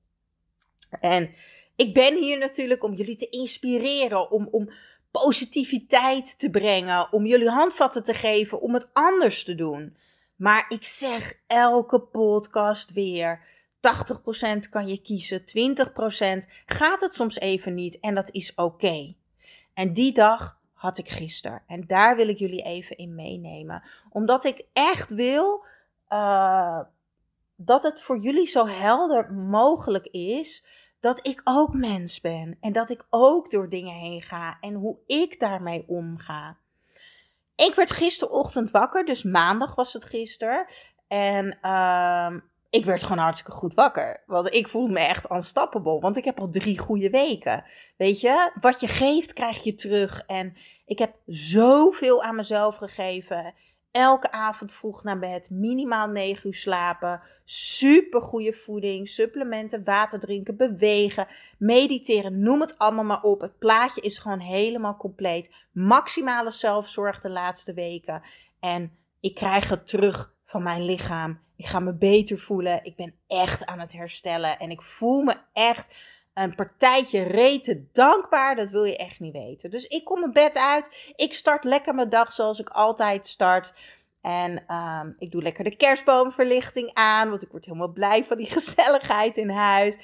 En 1.00 1.34
ik 1.76 1.94
ben 1.94 2.18
hier 2.18 2.38
natuurlijk 2.38 2.84
om 2.84 2.94
jullie 2.94 3.16
te 3.16 3.28
inspireren, 3.28 4.30
om, 4.30 4.48
om 4.50 4.70
positiviteit 5.10 6.38
te 6.38 6.50
brengen, 6.50 7.12
om 7.12 7.26
jullie 7.26 7.48
handvatten 7.48 8.04
te 8.04 8.14
geven 8.14 8.60
om 8.60 8.74
het 8.74 8.88
anders 8.92 9.44
te 9.44 9.54
doen. 9.54 9.96
Maar 10.36 10.66
ik 10.68 10.84
zeg 10.84 11.34
elke 11.46 12.00
podcast 12.00 12.92
weer: 12.92 13.40
80% 14.66 14.68
kan 14.70 14.88
je 14.88 15.02
kiezen, 15.02 15.40
20% 15.40 15.42
gaat 16.66 17.00
het 17.00 17.14
soms 17.14 17.38
even 17.38 17.74
niet 17.74 18.00
en 18.00 18.14
dat 18.14 18.30
is 18.30 18.54
oké. 18.54 19.14
En 19.74 19.92
die 19.92 20.12
dag 20.12 20.60
had 20.82 20.98
ik 20.98 21.08
gisteren. 21.08 21.62
En 21.66 21.86
daar 21.86 22.16
wil 22.16 22.28
ik 22.28 22.38
jullie 22.38 22.62
even 22.62 22.96
in 22.96 23.14
meenemen. 23.14 23.82
Omdat 24.10 24.44
ik 24.44 24.64
echt 24.72 25.14
wil 25.14 25.64
uh, 26.08 26.80
dat 27.56 27.82
het 27.82 28.00
voor 28.00 28.18
jullie 28.18 28.46
zo 28.46 28.66
helder 28.66 29.32
mogelijk 29.32 30.06
is 30.06 30.64
dat 31.00 31.26
ik 31.26 31.40
ook 31.44 31.74
mens 31.74 32.20
ben. 32.20 32.56
En 32.60 32.72
dat 32.72 32.90
ik 32.90 33.06
ook 33.10 33.50
door 33.50 33.68
dingen 33.68 33.94
heen 33.94 34.22
ga. 34.22 34.56
En 34.60 34.74
hoe 34.74 34.98
ik 35.06 35.40
daarmee 35.40 35.84
omga. 35.86 36.56
Ik 37.56 37.74
werd 37.74 37.90
gisterochtend 37.90 38.70
wakker, 38.70 39.04
dus 39.04 39.22
maandag 39.22 39.74
was 39.74 39.92
het 39.92 40.04
gisteren. 40.04 40.66
En 41.08 41.58
uh, 41.62 42.36
ik 42.72 42.84
werd 42.84 43.02
gewoon 43.02 43.18
hartstikke 43.18 43.52
goed 43.52 43.74
wakker. 43.74 44.22
Want 44.26 44.54
ik 44.54 44.68
voelde 44.68 44.92
me 44.92 44.98
echt 44.98 45.30
unstoppable. 45.30 46.00
Want 46.00 46.16
ik 46.16 46.24
heb 46.24 46.40
al 46.40 46.50
drie 46.50 46.78
goede 46.78 47.10
weken. 47.10 47.64
Weet 47.96 48.20
je, 48.20 48.50
wat 48.60 48.80
je 48.80 48.88
geeft, 48.88 49.32
krijg 49.32 49.62
je 49.62 49.74
terug. 49.74 50.22
En 50.26 50.56
ik 50.86 50.98
heb 50.98 51.14
zoveel 51.26 52.22
aan 52.22 52.34
mezelf 52.34 52.76
gegeven. 52.76 53.54
Elke 53.90 54.30
avond 54.30 54.72
vroeg 54.72 55.02
naar 55.02 55.18
bed, 55.18 55.50
minimaal 55.50 56.08
9 56.08 56.46
uur 56.46 56.54
slapen, 56.54 57.20
super 57.44 58.22
goede 58.22 58.52
voeding, 58.52 59.08
supplementen, 59.08 59.84
water 59.84 60.20
drinken, 60.20 60.56
bewegen, 60.56 61.26
mediteren, 61.58 62.42
noem 62.42 62.60
het 62.60 62.78
allemaal 62.78 63.04
maar 63.04 63.22
op. 63.22 63.40
Het 63.40 63.58
plaatje 63.58 64.00
is 64.00 64.18
gewoon 64.18 64.40
helemaal 64.40 64.96
compleet. 64.96 65.54
Maximale 65.72 66.50
zelfzorg 66.50 67.20
de 67.20 67.30
laatste 67.30 67.74
weken. 67.74 68.22
En 68.60 68.96
ik 69.20 69.34
krijg 69.34 69.68
het 69.68 69.86
terug 69.86 70.34
van 70.52 70.62
mijn 70.62 70.84
lichaam. 70.84 71.38
Ik 71.56 71.66
ga 71.66 71.80
me 71.80 71.94
beter 71.94 72.38
voelen. 72.38 72.84
Ik 72.84 72.96
ben 72.96 73.14
echt 73.26 73.66
aan 73.66 73.78
het 73.78 73.92
herstellen. 73.92 74.58
En 74.58 74.70
ik 74.70 74.82
voel 74.82 75.22
me 75.22 75.36
echt 75.52 75.94
een 76.34 76.54
partijtje 76.54 77.22
reten 77.22 77.88
dankbaar. 77.92 78.56
Dat 78.56 78.70
wil 78.70 78.84
je 78.84 78.96
echt 78.96 79.20
niet 79.20 79.32
weten. 79.32 79.70
Dus 79.70 79.86
ik 79.86 80.04
kom 80.04 80.20
mijn 80.20 80.32
bed 80.32 80.56
uit. 80.58 81.12
Ik 81.16 81.34
start 81.34 81.64
lekker 81.64 81.94
mijn 81.94 82.08
dag 82.08 82.32
zoals 82.32 82.58
ik 82.58 82.68
altijd 82.68 83.26
start. 83.26 83.72
En 84.20 84.64
ehm, 84.66 85.10
ik 85.18 85.30
doe 85.30 85.42
lekker 85.42 85.64
de 85.64 85.76
kerstboomverlichting 85.76 86.90
aan. 86.94 87.28
Want 87.28 87.42
ik 87.42 87.50
word 87.50 87.64
helemaal 87.64 87.92
blij 87.92 88.24
van 88.24 88.36
die 88.36 88.50
gezelligheid 88.58 89.36
in 89.36 89.50
huis. 89.50 89.98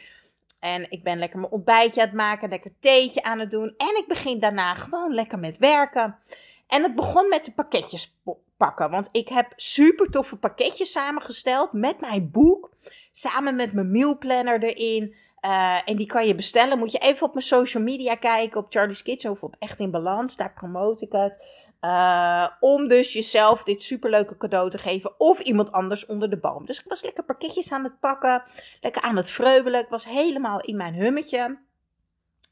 En 0.60 0.90
ik 0.90 1.02
ben 1.02 1.18
lekker 1.18 1.38
mijn 1.40 1.52
ontbijtje 1.52 2.00
aan 2.00 2.06
het 2.06 2.16
maken, 2.16 2.48
lekker 2.48 2.72
theetje 2.80 3.22
aan 3.22 3.38
het 3.38 3.50
doen. 3.50 3.74
En 3.76 3.96
ik 3.98 4.04
begin 4.08 4.40
daarna 4.40 4.74
gewoon 4.74 5.14
lekker 5.14 5.38
met 5.38 5.58
werken. 5.58 6.18
En 6.68 6.82
het 6.82 6.94
begon 6.94 7.28
met 7.28 7.44
de 7.44 7.52
pakketjes 7.52 8.16
pakken. 8.56 8.90
Want 8.90 9.08
ik 9.12 9.28
heb 9.28 9.52
super 9.56 10.10
toffe 10.10 10.36
pakketjes 10.36 10.92
samengesteld 10.92 11.72
met 11.72 12.00
mijn 12.00 12.30
boek. 12.30 12.70
Samen 13.10 13.56
met 13.56 13.72
mijn 13.72 13.90
mealplanner 13.90 14.62
erin. 14.62 15.14
Uh, 15.40 15.88
en 15.88 15.96
die 15.96 16.06
kan 16.06 16.26
je 16.26 16.34
bestellen. 16.34 16.78
Moet 16.78 16.92
je 16.92 16.98
even 16.98 17.26
op 17.26 17.32
mijn 17.32 17.44
social 17.44 17.82
media 17.82 18.14
kijken. 18.14 18.60
Op 18.60 18.66
Charlie's 18.68 19.02
Kitchen 19.02 19.30
of 19.30 19.42
op 19.42 19.56
Echt 19.58 19.80
in 19.80 19.90
Balans. 19.90 20.36
Daar 20.36 20.52
promote 20.52 21.04
ik 21.04 21.12
het. 21.12 21.38
Uh, 21.80 22.46
om 22.60 22.88
dus 22.88 23.12
jezelf 23.12 23.62
dit 23.62 23.82
superleuke 23.82 24.36
cadeau 24.36 24.70
te 24.70 24.78
geven. 24.78 25.20
Of 25.20 25.40
iemand 25.40 25.72
anders 25.72 26.06
onder 26.06 26.30
de 26.30 26.38
boom. 26.38 26.66
Dus 26.66 26.78
ik 26.78 26.88
was 26.88 27.02
lekker 27.02 27.24
pakketjes 27.24 27.72
aan 27.72 27.84
het 27.84 28.00
pakken. 28.00 28.42
Lekker 28.80 29.02
aan 29.02 29.16
het 29.16 29.30
vreubelen. 29.30 29.80
Ik 29.80 29.88
was 29.88 30.04
helemaal 30.04 30.60
in 30.60 30.76
mijn 30.76 30.94
hummetje. 30.94 31.58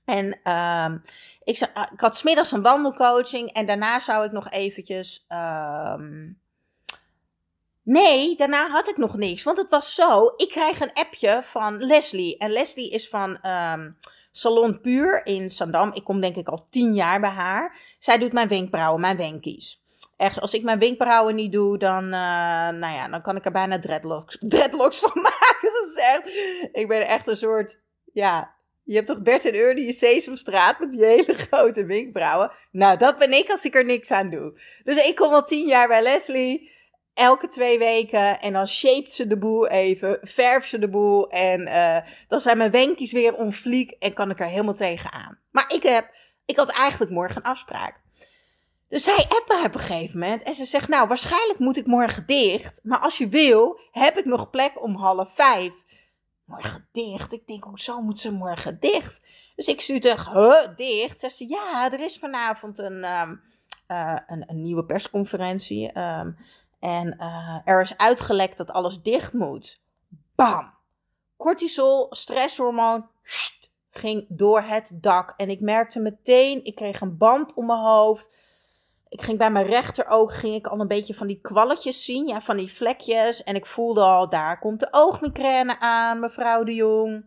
En 0.06 0.40
uh, 0.44 0.92
ik, 1.42 1.58
ik, 1.92 2.00
had 2.00 2.16
smiddags 2.16 2.52
een 2.52 2.62
wandelcoaching. 2.62 3.52
En 3.52 3.66
daarna 3.66 3.98
zou 3.98 4.24
ik 4.24 4.32
nog 4.32 4.50
eventjes. 4.50 5.24
Uh, 5.28 5.94
nee, 7.82 8.36
daarna 8.36 8.68
had 8.68 8.88
ik 8.88 8.96
nog 8.96 9.16
niks. 9.16 9.42
Want 9.42 9.58
het 9.58 9.70
was 9.70 9.94
zo. 9.94 10.32
Ik 10.36 10.48
krijg 10.48 10.80
een 10.80 10.92
appje 10.92 11.40
van 11.42 11.84
Leslie. 11.84 12.38
En 12.38 12.50
Leslie 12.50 12.90
is 12.90 13.08
van. 13.08 13.46
Um, 13.46 13.96
Salon 14.36 14.80
Puur 14.80 15.26
in 15.26 15.50
Sandam. 15.50 15.92
Ik 15.92 16.04
kom 16.04 16.20
denk 16.20 16.36
ik 16.36 16.48
al 16.48 16.66
tien 16.70 16.94
jaar 16.94 17.20
bij 17.20 17.30
haar. 17.30 17.78
Zij 17.98 18.18
doet 18.18 18.32
mijn 18.32 18.48
wenkbrauwen, 18.48 19.00
mijn 19.00 19.16
wenkies. 19.16 19.84
Echt, 20.16 20.40
als 20.40 20.54
ik 20.54 20.62
mijn 20.62 20.78
wenkbrauwen 20.78 21.34
niet 21.34 21.52
doe, 21.52 21.78
dan, 21.78 22.04
uh, 22.04 22.10
nou 22.68 22.94
ja, 22.94 23.08
dan 23.08 23.22
kan 23.22 23.36
ik 23.36 23.44
er 23.44 23.52
bijna 23.52 23.78
dreadlocks, 23.78 24.36
dreadlocks 24.48 24.98
van 24.98 25.22
maken. 25.22 25.58
Dat 25.60 25.86
is 25.86 26.70
ik 26.72 26.88
ben 26.88 27.06
echt 27.06 27.26
een 27.26 27.36
soort, 27.36 27.80
ja, 28.12 28.55
je 28.86 28.94
hebt 28.94 29.06
toch 29.06 29.22
Bert 29.22 29.44
en 29.44 29.54
Ernie 29.54 29.86
in 29.86 29.92
Sesamstraat 29.92 30.78
met 30.78 30.92
die 30.92 31.04
hele 31.04 31.34
grote 31.50 31.86
wenkbrauwen? 31.86 32.50
Nou, 32.70 32.98
dat 32.98 33.18
ben 33.18 33.32
ik 33.32 33.50
als 33.50 33.64
ik 33.64 33.74
er 33.74 33.84
niks 33.84 34.10
aan 34.10 34.30
doe. 34.30 34.60
Dus 34.84 35.06
ik 35.06 35.16
kom 35.16 35.32
al 35.32 35.42
tien 35.42 35.66
jaar 35.66 35.88
bij 35.88 36.02
Leslie 36.02 36.74
elke 37.14 37.48
twee 37.48 37.78
weken. 37.78 38.40
En 38.40 38.52
dan 38.52 38.66
shaped 38.68 39.12
ze 39.12 39.26
de 39.26 39.38
boel 39.38 39.68
even, 39.68 40.18
verft 40.22 40.68
ze 40.68 40.78
de 40.78 40.90
boel. 40.90 41.30
En 41.30 41.60
uh, 41.60 41.98
dan 42.28 42.40
zijn 42.40 42.58
mijn 42.58 42.70
wenkjes 42.70 43.12
weer 43.12 43.34
onfliek 43.34 43.90
en 43.90 44.12
kan 44.12 44.30
ik 44.30 44.40
er 44.40 44.46
helemaal 44.46 44.74
tegenaan. 44.74 45.38
Maar 45.50 45.72
ik, 45.74 45.82
heb, 45.82 46.10
ik 46.44 46.56
had 46.56 46.70
eigenlijk 46.70 47.12
morgen 47.12 47.36
een 47.36 47.50
afspraak. 47.50 48.00
Dus 48.88 49.04
zij 49.04 49.26
appt 49.28 49.48
me 49.48 49.62
op 49.64 49.74
een 49.74 49.80
gegeven 49.80 50.18
moment 50.18 50.42
en 50.42 50.54
ze 50.54 50.64
zegt, 50.64 50.88
nou, 50.88 51.08
waarschijnlijk 51.08 51.58
moet 51.58 51.76
ik 51.76 51.86
morgen 51.86 52.26
dicht. 52.26 52.80
Maar 52.82 52.98
als 52.98 53.18
je 53.18 53.28
wil, 53.28 53.80
heb 53.90 54.18
ik 54.18 54.24
nog 54.24 54.50
plek 54.50 54.82
om 54.82 54.96
half 54.96 55.34
vijf. 55.34 55.72
Morgen 56.46 56.88
dicht? 56.92 57.32
Ik 57.32 57.46
denk, 57.46 57.64
hoezo 57.64 58.00
moet 58.00 58.18
ze 58.18 58.32
morgen 58.32 58.80
dicht? 58.80 59.22
Dus 59.56 59.66
ik 59.66 59.80
stuur 59.80 60.00
terug, 60.00 60.74
dicht? 60.74 61.20
Zegt 61.20 61.36
ze, 61.36 61.48
ja, 61.48 61.90
er 61.92 62.00
is 62.00 62.18
vanavond 62.18 62.78
een, 62.78 63.04
um, 63.04 63.42
uh, 63.88 64.18
een, 64.26 64.44
een, 64.50 64.62
nieuwe 64.62 64.84
persconferentie. 64.84 65.98
Um, 65.98 66.36
en 66.80 67.16
uh, 67.18 67.58
er 67.64 67.80
is 67.80 67.96
uitgelekt 67.96 68.56
dat 68.56 68.70
alles 68.70 69.02
dicht 69.02 69.32
moet. 69.32 69.80
Bam! 70.34 70.74
Cortisol, 71.36 72.06
stresshormoon, 72.10 73.08
ging 73.90 74.26
door 74.28 74.62
het 74.62 74.98
dak. 75.00 75.34
En 75.36 75.50
ik 75.50 75.60
merkte 75.60 76.00
meteen, 76.00 76.64
ik 76.64 76.74
kreeg 76.74 77.00
een 77.00 77.16
band 77.16 77.54
om 77.54 77.66
mijn 77.66 77.78
hoofd. 77.78 78.30
Ik 79.16 79.22
ging 79.22 79.38
bij 79.38 79.50
mijn 79.50 79.66
rechteroog, 79.66 80.40
ging 80.40 80.54
ik 80.54 80.66
al 80.66 80.80
een 80.80 80.88
beetje 80.88 81.14
van 81.14 81.26
die 81.26 81.40
kwalletjes 81.42 82.04
zien. 82.04 82.26
Ja, 82.26 82.40
van 82.40 82.56
die 82.56 82.72
vlekjes. 82.72 83.44
En 83.44 83.54
ik 83.54 83.66
voelde 83.66 84.00
al, 84.00 84.28
daar 84.28 84.58
komt 84.58 84.80
de 84.80 84.88
oogmigraine 84.90 85.80
aan, 85.80 86.20
mevrouw 86.20 86.64
de 86.64 86.74
Jong. 86.74 87.24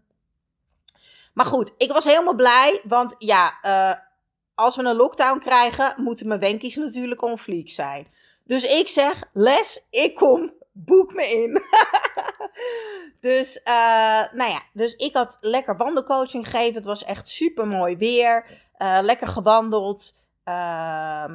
Maar 1.34 1.46
goed, 1.46 1.74
ik 1.78 1.92
was 1.92 2.06
helemaal 2.06 2.36
blij. 2.36 2.82
Want 2.84 3.16
ja, 3.18 3.60
uh, 3.62 3.94
als 4.56 4.76
we 4.76 4.84
een 4.84 4.96
lockdown 4.96 5.40
krijgen, 5.40 5.94
moeten 5.98 6.28
mijn 6.28 6.40
wenkies 6.40 6.76
natuurlijk 6.76 7.22
on 7.22 7.38
fleek 7.38 7.70
zijn. 7.70 8.08
Dus 8.44 8.80
ik 8.80 8.88
zeg, 8.88 9.24
Les, 9.34 9.86
ik 9.90 10.16
kom, 10.16 10.54
boek 10.72 11.14
me 11.14 11.26
in. 11.26 11.62
dus, 13.30 13.62
uh, 13.66 14.34
nou 14.34 14.52
ja, 14.52 14.62
dus 14.74 14.96
ik 14.96 15.14
had 15.14 15.38
lekker 15.42 15.78
wandelcoaching 15.78 16.50
gegeven. 16.50 16.76
Het 16.76 16.86
was 16.86 17.04
echt 17.04 17.30
super 17.30 17.68
mooi 17.68 17.98
weer. 17.98 18.46
Uh, 18.78 19.00
lekker 19.02 19.28
gewandeld. 19.28 20.16
Uh, 20.46 21.26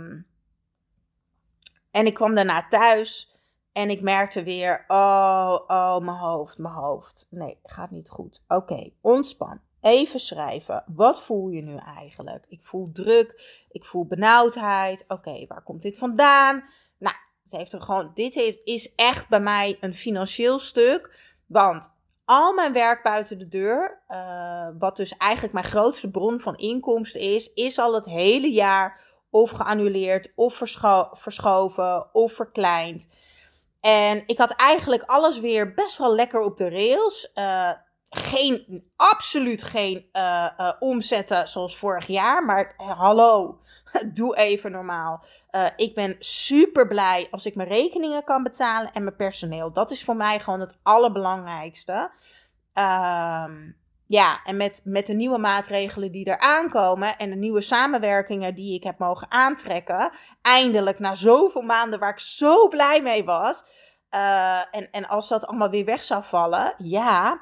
en 1.94 2.06
ik 2.06 2.14
kwam 2.14 2.34
daarna 2.34 2.66
thuis. 2.68 3.32
En 3.72 3.90
ik 3.90 4.00
merkte 4.00 4.42
weer, 4.42 4.84
oh, 4.86 5.58
oh, 5.66 5.98
mijn 5.98 6.16
hoofd, 6.16 6.58
mijn 6.58 6.74
hoofd. 6.74 7.26
Nee, 7.30 7.58
gaat 7.62 7.90
niet 7.90 8.10
goed. 8.10 8.42
Oké, 8.48 8.90
ontspan. 9.00 9.60
Even 9.80 10.20
schrijven. 10.20 10.84
Wat 10.86 11.22
voel 11.22 11.48
je 11.48 11.62
nu 11.62 11.76
eigenlijk? 11.76 12.44
Ik 12.48 12.64
voel 12.64 12.90
druk. 12.92 13.60
Ik 13.70 13.84
voel 13.84 14.06
benauwdheid. 14.06 15.04
Oké, 15.08 15.46
waar 15.46 15.62
komt 15.62 15.82
dit 15.82 15.98
vandaan? 15.98 16.64
Nou, 16.98 17.16
het 17.42 17.52
heeft 17.52 17.72
er 17.72 17.82
gewoon, 17.82 18.10
dit 18.14 18.34
heeft, 18.34 18.58
is 18.64 18.94
echt 18.94 19.28
bij 19.28 19.40
mij 19.40 19.76
een 19.80 19.94
financieel 19.94 20.58
stuk. 20.58 21.18
Want 21.46 21.94
al 22.24 22.52
mijn 22.54 22.72
werk 22.72 23.02
buiten 23.02 23.38
de 23.38 23.48
deur, 23.48 24.02
uh, 24.08 24.68
wat 24.78 24.96
dus 24.96 25.16
eigenlijk 25.16 25.52
mijn 25.54 25.66
grootste 25.66 26.10
bron 26.10 26.40
van 26.40 26.56
inkomsten 26.56 27.20
is, 27.20 27.52
is 27.52 27.78
al 27.78 27.94
het 27.94 28.06
hele 28.06 28.52
jaar 28.52 29.13
of 29.34 29.50
geannuleerd, 29.50 30.32
of 30.34 30.54
verscho 30.54 31.08
verschoven, 31.12 32.14
of 32.14 32.32
verkleind. 32.32 33.08
En 33.80 34.22
ik 34.26 34.38
had 34.38 34.50
eigenlijk 34.50 35.02
alles 35.02 35.40
weer 35.40 35.74
best 35.74 35.98
wel 35.98 36.14
lekker 36.14 36.40
op 36.40 36.56
de 36.56 36.70
rails. 36.70 37.30
Uh, 37.34 37.70
geen, 38.10 38.84
absoluut 38.96 39.62
geen 39.62 40.08
uh, 40.12 40.46
uh, 40.58 40.72
omzetten 40.78 41.48
zoals 41.48 41.78
vorig 41.78 42.06
jaar. 42.06 42.44
Maar 42.44 42.74
hallo, 42.76 43.58
doe 44.14 44.36
even 44.36 44.70
normaal. 44.70 45.24
Ik 45.76 45.94
ben 45.94 46.16
super 46.18 46.88
blij 46.88 47.28
als 47.30 47.46
ik 47.46 47.54
mijn 47.54 47.68
rekeningen 47.68 48.24
kan 48.24 48.42
betalen 48.42 48.92
en 48.92 49.04
mijn 49.04 49.16
personeel. 49.16 49.72
Dat 49.72 49.90
is 49.90 50.04
voor 50.04 50.16
mij 50.16 50.40
gewoon 50.40 50.60
het 50.60 50.78
allerbelangrijkste. 50.82 52.10
Uh, 52.74 53.44
ja, 54.06 54.40
en 54.44 54.56
met, 54.56 54.80
met 54.84 55.06
de 55.06 55.12
nieuwe 55.14 55.38
maatregelen 55.38 56.12
die 56.12 56.24
er 56.24 56.38
aankomen 56.38 57.16
en 57.16 57.30
de 57.30 57.36
nieuwe 57.36 57.60
samenwerkingen 57.60 58.54
die 58.54 58.74
ik 58.74 58.84
heb 58.84 58.98
mogen 58.98 59.30
aantrekken, 59.30 60.12
eindelijk 60.42 60.98
na 60.98 61.14
zoveel 61.14 61.62
maanden 61.62 61.98
waar 61.98 62.12
ik 62.12 62.20
zo 62.20 62.68
blij 62.68 63.02
mee 63.02 63.24
was. 63.24 63.64
Uh, 64.10 64.74
en, 64.74 64.90
en 64.90 65.08
als 65.08 65.28
dat 65.28 65.46
allemaal 65.46 65.70
weer 65.70 65.84
weg 65.84 66.02
zou 66.02 66.22
vallen, 66.24 66.74
ja, 66.78 67.40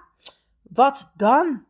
wat 0.63 1.13
dan? 1.17 1.67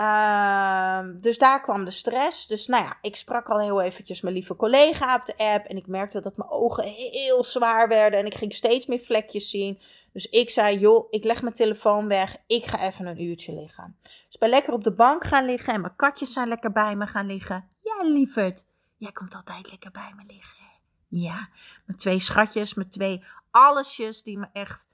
Uh, 0.00 1.00
dus 1.20 1.38
daar 1.38 1.60
kwam 1.60 1.84
de 1.84 1.90
stress. 1.90 2.46
Dus 2.46 2.66
nou 2.66 2.84
ja, 2.84 2.98
ik 3.00 3.16
sprak 3.16 3.48
al 3.48 3.60
heel 3.60 3.80
eventjes 3.80 4.20
mijn 4.20 4.34
lieve 4.34 4.56
collega 4.56 5.14
op 5.14 5.26
de 5.26 5.36
app. 5.36 5.66
En 5.66 5.76
ik 5.76 5.86
merkte 5.86 6.20
dat 6.20 6.36
mijn 6.36 6.50
ogen 6.50 6.84
heel 6.88 7.44
zwaar 7.44 7.88
werden. 7.88 8.18
En 8.18 8.26
ik 8.26 8.34
ging 8.34 8.54
steeds 8.54 8.86
meer 8.86 9.00
vlekjes 9.00 9.50
zien. 9.50 9.80
Dus 10.16 10.26
ik 10.26 10.50
zei, 10.50 10.78
joh, 10.78 11.06
ik 11.10 11.24
leg 11.24 11.42
mijn 11.42 11.54
telefoon 11.54 12.08
weg. 12.08 12.36
Ik 12.46 12.66
ga 12.66 12.80
even 12.80 13.06
een 13.06 13.22
uurtje 13.22 13.54
liggen. 13.54 13.96
Dus 14.02 14.34
ik 14.34 14.40
ben 14.40 14.48
lekker 14.48 14.72
op 14.72 14.84
de 14.84 14.94
bank 14.94 15.24
gaan 15.24 15.44
liggen. 15.44 15.74
En 15.74 15.80
mijn 15.80 15.96
katjes 15.96 16.32
zijn 16.32 16.48
lekker 16.48 16.72
bij 16.72 16.96
me 16.96 17.06
gaan 17.06 17.26
liggen. 17.26 17.68
Ja, 17.80 18.08
lieverd. 18.08 18.64
Jij 18.96 19.12
komt 19.12 19.34
altijd 19.34 19.70
lekker 19.70 19.90
bij 19.90 20.12
me 20.16 20.22
liggen. 20.26 20.64
Ja, 21.08 21.48
mijn 21.86 21.98
twee 21.98 22.18
schatjes, 22.18 22.74
mijn 22.74 22.88
twee 22.88 23.24
allesjes 23.50 24.22
die 24.22 24.38
me 24.38 24.46
echt 24.52 24.86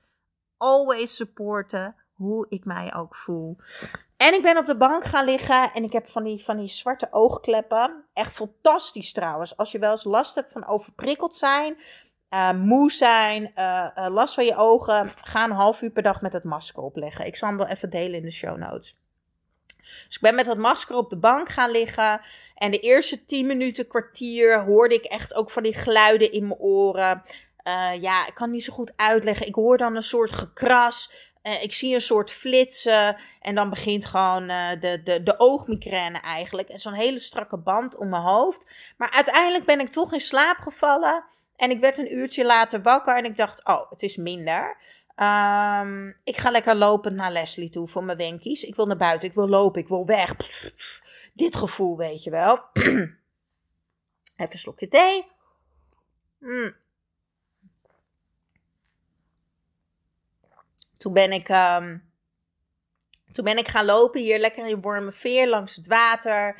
always 0.56 1.16
supporten 1.16 1.94
hoe 2.12 2.46
ik 2.48 2.64
mij 2.64 2.94
ook 2.94 3.16
voel. 3.16 3.56
En 4.16 4.34
ik 4.34 4.42
ben 4.42 4.58
op 4.58 4.66
de 4.66 4.76
bank 4.76 5.04
gaan 5.04 5.24
liggen 5.24 5.72
en 5.72 5.84
ik 5.84 5.92
heb 5.92 6.08
van 6.08 6.24
die, 6.24 6.44
van 6.44 6.56
die 6.56 6.68
zwarte 6.68 7.08
oogkleppen. 7.10 8.04
Echt 8.12 8.32
fantastisch 8.32 9.12
trouwens. 9.12 9.56
Als 9.56 9.72
je 9.72 9.78
wel 9.78 9.90
eens 9.90 10.04
last 10.04 10.34
hebt 10.34 10.52
van 10.52 10.66
overprikkeld 10.66 11.34
zijn, 11.34 11.76
uh, 12.32 12.52
moe 12.52 12.90
zijn, 12.90 13.52
uh, 13.56 13.86
uh, 13.96 14.06
last 14.08 14.34
van 14.34 14.44
je 14.44 14.56
ogen, 14.56 15.10
ga 15.24 15.44
een 15.44 15.50
half 15.50 15.82
uur 15.82 15.90
per 15.90 16.02
dag 16.02 16.20
met 16.20 16.32
het 16.32 16.44
masker 16.44 16.82
opleggen. 16.82 17.26
Ik 17.26 17.36
zal 17.36 17.48
hem 17.48 17.58
wel 17.58 17.66
even 17.66 17.90
delen 17.90 18.18
in 18.18 18.24
de 18.24 18.30
show 18.30 18.56
notes. 18.56 18.96
Dus 20.06 20.16
ik 20.16 20.20
ben 20.20 20.34
met 20.34 20.44
dat 20.44 20.56
masker 20.56 20.96
op 20.96 21.10
de 21.10 21.16
bank 21.16 21.48
gaan 21.48 21.70
liggen. 21.70 22.20
En 22.54 22.70
de 22.70 22.78
eerste 22.78 23.24
10 23.24 23.46
minuten, 23.46 23.86
kwartier, 23.86 24.64
hoorde 24.64 24.94
ik 24.94 25.04
echt 25.04 25.34
ook 25.34 25.50
van 25.50 25.62
die 25.62 25.74
geluiden 25.74 26.32
in 26.32 26.42
mijn 26.42 26.60
oren. 26.60 27.22
ja, 28.00 28.26
ik 28.26 28.34
kan 28.34 28.50
niet 28.50 28.64
zo 28.64 28.72
goed 28.72 28.92
uitleggen. 28.96 29.46
Ik 29.46 29.54
hoor 29.54 29.78
dan 29.78 29.96
een 29.96 30.02
soort 30.02 30.32
gekras. 30.32 31.12
Ik 31.60 31.72
zie 31.72 31.94
een 31.94 32.00
soort 32.00 32.30
flitsen 32.30 33.16
en 33.40 33.54
dan 33.54 33.70
begint 33.70 34.06
gewoon 34.06 34.46
de, 34.46 35.00
de, 35.04 35.22
de 35.22 35.34
oogmigraine 35.38 36.20
eigenlijk. 36.20 36.68
En 36.68 36.78
zo'n 36.78 36.92
hele 36.92 37.18
strakke 37.18 37.56
band 37.56 37.96
om 37.96 38.08
mijn 38.08 38.22
hoofd. 38.22 38.66
Maar 38.96 39.10
uiteindelijk 39.10 39.64
ben 39.64 39.80
ik 39.80 39.88
toch 39.88 40.12
in 40.12 40.20
slaap 40.20 40.56
gevallen. 40.56 41.24
En 41.56 41.70
ik 41.70 41.80
werd 41.80 41.98
een 41.98 42.14
uurtje 42.14 42.44
later 42.44 42.82
wakker 42.82 43.16
en 43.16 43.24
ik 43.24 43.36
dacht, 43.36 43.66
oh, 43.66 43.90
het 43.90 44.02
is 44.02 44.16
minder. 44.16 44.76
Ehm, 45.14 46.08
ik 46.24 46.36
ga 46.36 46.50
lekker 46.50 46.74
lopen 46.76 47.14
naar 47.14 47.32
Leslie 47.32 47.70
toe 47.70 47.88
voor 47.88 48.04
mijn 48.04 48.18
wenkies. 48.18 48.62
Ik 48.64 48.74
wil 48.74 48.86
naar 48.86 48.96
buiten, 48.96 49.28
ik 49.28 49.34
wil 49.34 49.48
lopen, 49.48 49.80
ik 49.80 49.88
wil 49.88 50.06
weg. 50.06 50.34
Dit 51.34 51.56
gevoel, 51.56 51.96
weet 51.96 52.22
je 52.22 52.30
wel. 52.30 52.60
Even 52.72 54.52
een 54.52 54.58
slokje 54.58 54.88
thee. 54.88 55.26
Mm. 56.38 56.74
Toen 60.96 61.12
ben 61.12 61.32
ik, 61.32 61.48
ehm, 61.48 61.98
toen 63.32 63.44
ben 63.44 63.58
ik 63.58 63.68
gaan 63.68 63.84
lopen 63.84 64.20
hier 64.20 64.38
lekker 64.38 64.66
in 64.66 64.80
warme 64.80 65.12
veer 65.12 65.48
langs 65.48 65.76
het 65.76 65.86
water. 65.86 66.54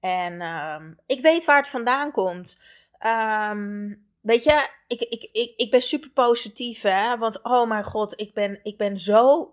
En 0.00 0.40
ehm, 0.40 0.92
ik 1.06 1.20
weet 1.20 1.44
waar 1.44 1.56
het 1.56 1.68
vandaan 1.68 2.10
komt. 2.10 2.60
Um, 3.06 4.10
weet 4.22 4.44
je, 4.44 4.68
ik, 4.86 5.00
ik, 5.00 5.28
ik, 5.32 5.52
ik 5.56 5.70
ben 5.70 5.82
super 5.82 6.10
positief, 6.10 6.82
hè. 6.82 7.18
Want, 7.18 7.42
oh 7.42 7.68
mijn 7.68 7.84
god, 7.84 8.20
ik 8.20 8.34
ben, 8.34 8.60
ik 8.62 8.76
ben 8.76 8.96
zo, 8.96 9.52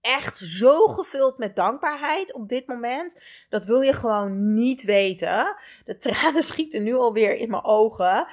echt 0.00 0.38
zo 0.38 0.86
gevuld 0.86 1.38
met 1.38 1.56
dankbaarheid 1.56 2.32
op 2.32 2.48
dit 2.48 2.66
moment. 2.66 3.20
Dat 3.48 3.64
wil 3.64 3.80
je 3.80 3.92
gewoon 3.92 4.54
niet 4.54 4.84
weten. 4.84 5.56
De 5.84 5.96
tranen 5.96 6.42
schieten 6.52 6.82
nu 6.82 6.94
alweer 6.94 7.36
in 7.36 7.50
mijn 7.50 7.64
ogen. 7.64 8.26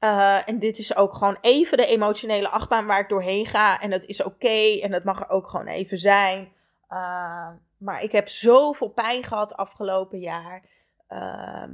Uh, 0.00 0.48
en 0.48 0.58
dit 0.58 0.78
is 0.78 0.96
ook 0.96 1.14
gewoon 1.14 1.38
even 1.40 1.76
de 1.76 1.86
emotionele 1.86 2.48
achtbaan 2.48 2.86
waar 2.86 3.00
ik 3.00 3.08
doorheen 3.08 3.46
ga. 3.46 3.80
En 3.80 3.90
dat 3.90 4.04
is 4.04 4.22
oké. 4.22 4.78
en 4.82 4.90
dat 4.90 5.04
mag 5.04 5.20
er 5.20 5.28
ook 5.28 5.48
gewoon 5.48 5.66
even 5.66 5.98
zijn. 5.98 6.52
Uh, 6.90 7.48
maar 7.78 8.02
ik 8.02 8.12
heb 8.12 8.28
zoveel 8.28 8.88
pijn 8.88 9.24
gehad 9.24 9.56
afgelopen 9.56 10.18
jaar. 10.18 10.64
Uh, 11.08 11.64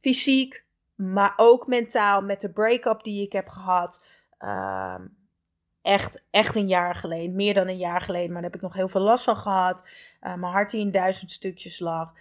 fysiek, 0.00 0.64
maar 0.98 1.32
ook 1.36 1.66
mentaal 1.66 2.22
met 2.22 2.40
de 2.40 2.50
break-up 2.50 3.02
die 3.02 3.22
ik 3.22 3.32
heb 3.32 3.48
gehad. 3.48 4.04
Ehm, 4.38 5.06
echt, 5.82 6.24
echt 6.30 6.54
een 6.54 6.66
jaar 6.66 6.94
geleden. 6.94 7.36
Meer 7.36 7.54
dan 7.54 7.68
een 7.68 7.76
jaar 7.76 8.00
geleden. 8.00 8.32
Maar 8.32 8.42
daar 8.42 8.50
heb 8.50 8.60
ik 8.60 8.66
nog 8.66 8.74
heel 8.74 8.88
veel 8.88 9.00
last 9.00 9.24
van 9.24 9.36
gehad. 9.36 9.84
Uh, 10.20 10.34
mijn 10.34 10.52
hart 10.52 10.70
die 10.70 10.80
in 10.80 10.90
duizend 10.90 11.30
stukjes 11.30 11.78
lag. 11.78 12.12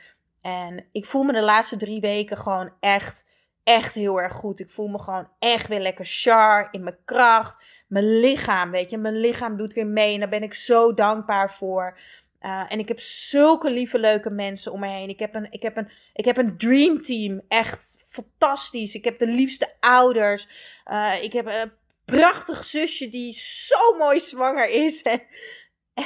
En 0.41 0.85
ik 0.91 1.05
voel 1.05 1.23
me 1.23 1.33
de 1.33 1.41
laatste 1.41 1.77
drie 1.77 1.99
weken 1.99 2.37
gewoon 2.37 2.71
echt, 2.79 3.25
echt 3.63 3.93
heel 3.93 4.21
erg 4.21 4.33
goed. 4.33 4.59
Ik 4.59 4.69
voel 4.69 4.87
me 4.87 4.99
gewoon 4.99 5.29
echt 5.39 5.67
weer 5.67 5.81
lekker 5.81 6.05
char 6.05 6.67
in 6.71 6.83
mijn 6.83 6.97
kracht. 7.05 7.63
Mijn 7.87 8.19
lichaam, 8.19 8.71
weet 8.71 8.89
je. 8.89 8.97
Mijn 8.97 9.19
lichaam 9.19 9.57
doet 9.57 9.73
weer 9.73 9.87
mee. 9.87 10.13
En 10.13 10.19
daar 10.19 10.29
ben 10.29 10.43
ik 10.43 10.53
zo 10.53 10.93
dankbaar 10.93 11.51
voor. 11.51 11.97
Uh, 12.41 12.63
en 12.67 12.79
ik 12.79 12.87
heb 12.87 12.99
zulke 12.99 13.69
lieve, 13.69 13.99
leuke 13.99 14.29
mensen 14.29 14.71
om 14.71 14.79
me 14.79 14.87
heen. 14.87 15.09
Ik 15.09 15.19
heb 15.19 15.35
een, 15.35 15.47
ik 15.51 15.61
heb 15.61 15.77
een, 15.77 15.89
ik 16.13 16.25
heb 16.25 16.37
een 16.37 16.57
dream 16.57 17.01
team. 17.01 17.41
Echt 17.47 18.03
fantastisch. 18.07 18.95
Ik 18.95 19.03
heb 19.03 19.19
de 19.19 19.27
liefste 19.27 19.73
ouders. 19.79 20.47
Uh, 20.85 21.23
ik 21.23 21.33
heb 21.33 21.45
een 21.45 21.71
prachtig 22.05 22.63
zusje 22.63 23.09
die 23.09 23.33
zo 23.33 23.97
mooi 23.97 24.19
zwanger 24.19 24.69
is. 24.69 25.03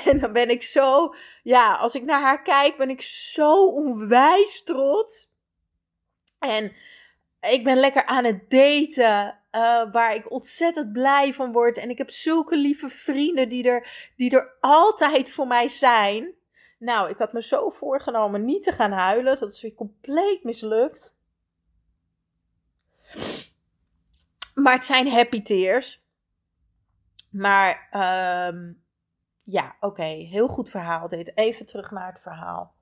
En 0.06 0.20
dan 0.20 0.34
ben 0.34 0.50
ik 0.50 0.64
zo, 0.64 1.14
ja, 1.44 1.76
als 1.76 1.96
ik 1.96 2.04
naar 2.04 2.22
haar 2.22 2.42
kijk, 2.42 2.78
ben 2.78 2.90
ik 2.90 3.02
zo 3.02 3.68
onwijs 3.68 4.64
trots. 4.64 5.30
En 6.40 6.74
ik 7.50 7.64
ben 7.64 7.78
lekker 7.78 8.06
aan 8.06 8.24
het 8.24 8.50
daten. 8.50 9.41
Uh, 9.52 9.92
waar 9.92 10.16
ik 10.16 10.32
ontzettend 10.32 10.92
blij 10.92 11.34
van 11.34 11.52
word. 11.52 11.78
En 11.78 11.90
ik 11.90 11.98
heb 11.98 12.10
zulke 12.10 12.58
lieve 12.58 12.90
vrienden 12.90 13.50
die 13.50 13.64
er, 13.64 14.12
die 14.16 14.32
er 14.32 14.58
altijd 14.60 15.32
voor 15.32 15.48
mij 15.48 15.68
zijn. 15.68 16.34
Nou, 16.80 17.10
ik 17.10 17.18
had 17.18 17.34
me 17.34 17.42
zo 17.42 17.70
voorgenomen 17.70 18.46
niet 18.46 18.64
te 18.64 18.72
gaan 18.72 18.92
huilen. 18.92 19.40
Dat 19.40 19.52
is 19.52 19.62
weer 19.62 19.74
compleet 19.74 20.44
mislukt. 20.44 21.16
Maar 24.54 24.74
het 24.74 24.84
zijn 24.84 25.12
happy 25.12 25.42
tears. 25.42 26.04
Maar 27.30 27.90
um, 28.54 28.84
ja, 29.44 29.76
oké. 29.80 30.04
Heel 30.04 30.48
goed 30.48 30.70
verhaal 30.70 31.08
dit. 31.08 31.38
Even 31.38 31.66
terug 31.66 31.92
naar 31.92 32.12
het 32.14 32.22
verhaal. 32.22 32.74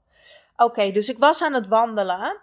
Oké, 0.56 0.92
dus 0.92 1.10
ik 1.10 1.18
was 1.18 1.44
aan 1.44 1.54
het 1.54 1.68
wandelen 1.68 2.42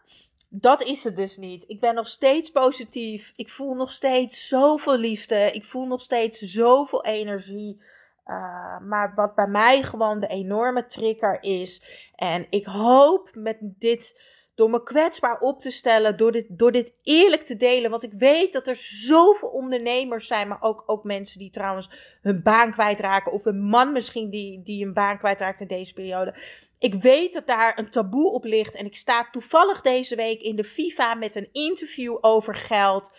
dat 0.61 0.83
is 0.83 1.05
het 1.05 1.17
dus 1.17 1.37
niet. 1.37 1.65
Ik 1.67 1.81
ben 1.81 1.95
nog 1.95 2.09
steeds 2.09 2.51
positief. 2.51 3.33
Ik 3.37 3.49
voel 3.49 3.75
nog 3.75 3.91
steeds 3.91 4.49
zoveel 4.49 4.99
liefde. 4.99 5.51
Ik 5.51 5.65
voel 5.65 5.87
nog 5.87 6.01
steeds 6.01 6.39
zoveel 6.39 7.05
energie. 7.05 7.81
Uh, 8.27 8.79
maar 8.81 9.13
wat 9.15 9.35
bij 9.35 9.47
mij 9.47 9.83
gewoon 9.83 10.21
de 10.21 10.27
enorme 10.27 10.87
trigger 10.87 11.43
is. 11.43 11.83
En 12.15 12.47
ik 12.51 12.67
hoop 12.67 13.31
met 13.35 13.57
dit 13.61 14.21
door 14.57 14.71
me 14.71 14.83
kwetsbaar 14.83 15.39
op 15.39 15.61
te 15.61 15.71
stellen, 15.71 16.17
door 16.17 16.33
dit, 16.33 16.47
door 16.49 16.73
dit 16.73 16.95
eerlijk 17.03 17.43
te 17.43 17.57
delen. 17.57 17.91
Want 17.91 18.03
ik 18.03 18.13
weet 18.13 18.53
dat 18.53 18.67
er 18.67 18.77
zoveel 18.77 19.49
ondernemers 19.49 20.27
zijn, 20.27 20.49
maar 20.49 20.63
ook, 20.63 20.83
ook 20.87 21.05
mensen 21.05 21.39
die 21.39 21.51
trouwens 21.51 22.19
hun 22.23 22.43
baan 22.43 22.73
kwijtraken. 22.73 23.33
Of 23.33 23.45
een 23.45 23.63
man 23.63 23.93
misschien 23.93 24.31
die, 24.31 24.63
die 24.63 24.87
een 24.87 24.93
baan 24.93 25.19
kwijtraakt 25.19 25.61
in 25.61 25.67
deze 25.67 25.93
periode. 25.93 26.35
Ik 26.79 26.95
weet 26.95 27.33
dat 27.33 27.47
daar 27.47 27.79
een 27.79 27.91
taboe 27.91 28.33
op 28.33 28.45
ligt. 28.45 28.77
En 28.77 28.87
ik 28.87 28.97
sta 28.97 29.29
toevallig 29.31 29.81
deze 29.81 30.17
week 30.17 30.41
in 30.41 30.57
de 30.57 30.65
FIFA 30.65 31.15
met 31.15 31.35
een 31.35 31.49
interview 31.53 32.19
over 32.21 32.55
geld. 32.55 33.13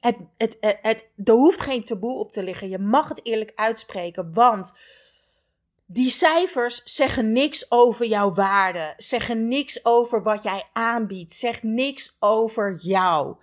Het, 0.00 0.16
het, 0.36 0.56
het, 0.60 0.78
het, 0.82 1.10
er 1.24 1.34
hoeft 1.34 1.60
geen 1.60 1.84
taboe 1.84 2.18
op 2.18 2.32
te 2.32 2.42
liggen. 2.42 2.68
Je 2.68 2.78
mag 2.78 3.08
het 3.08 3.20
eerlijk 3.26 3.52
uitspreken. 3.54 4.32
Want 4.32 4.72
die 5.92 6.10
cijfers 6.10 6.80
zeggen 6.84 7.32
niks 7.32 7.70
over 7.70 8.06
jouw 8.06 8.34
waarde, 8.34 8.94
zeggen 8.96 9.48
niks 9.48 9.84
over 9.84 10.22
wat 10.22 10.42
jij 10.42 10.64
aanbiedt, 10.72 11.32
zegt 11.32 11.62
niks 11.62 12.16
over 12.18 12.76
jou. 12.78 13.36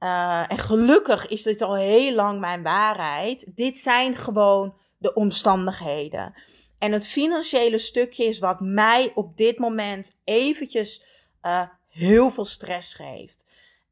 Uh, 0.00 0.52
en 0.52 0.58
gelukkig 0.58 1.26
is 1.26 1.42
dit 1.42 1.62
al 1.62 1.76
heel 1.76 2.14
lang 2.14 2.40
mijn 2.40 2.62
waarheid. 2.62 3.56
Dit 3.56 3.78
zijn 3.78 4.16
gewoon 4.16 4.74
de 4.98 5.14
omstandigheden. 5.14 6.34
En 6.78 6.92
het 6.92 7.06
financiële 7.06 7.78
stukje 7.78 8.24
is 8.24 8.38
wat 8.38 8.60
mij 8.60 9.12
op 9.14 9.36
dit 9.36 9.58
moment 9.58 10.18
eventjes 10.24 11.04
uh, 11.42 11.62
heel 11.88 12.30
veel 12.30 12.44
stress 12.44 12.94
geeft. 12.94 13.44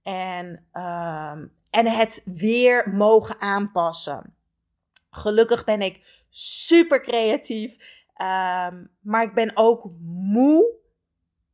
En, 0.02 0.66
uh, 0.72 1.30
en 1.70 1.86
het 1.86 2.22
weer 2.24 2.90
mogen 2.94 3.40
aanpassen. 3.40 4.34
Gelukkig 5.10 5.64
ben 5.64 5.82
ik 5.82 6.15
super 6.38 7.00
creatief. 7.00 7.72
Um, 7.72 8.90
maar 9.00 9.22
ik 9.22 9.34
ben 9.34 9.50
ook 9.54 9.90
moe 10.02 10.74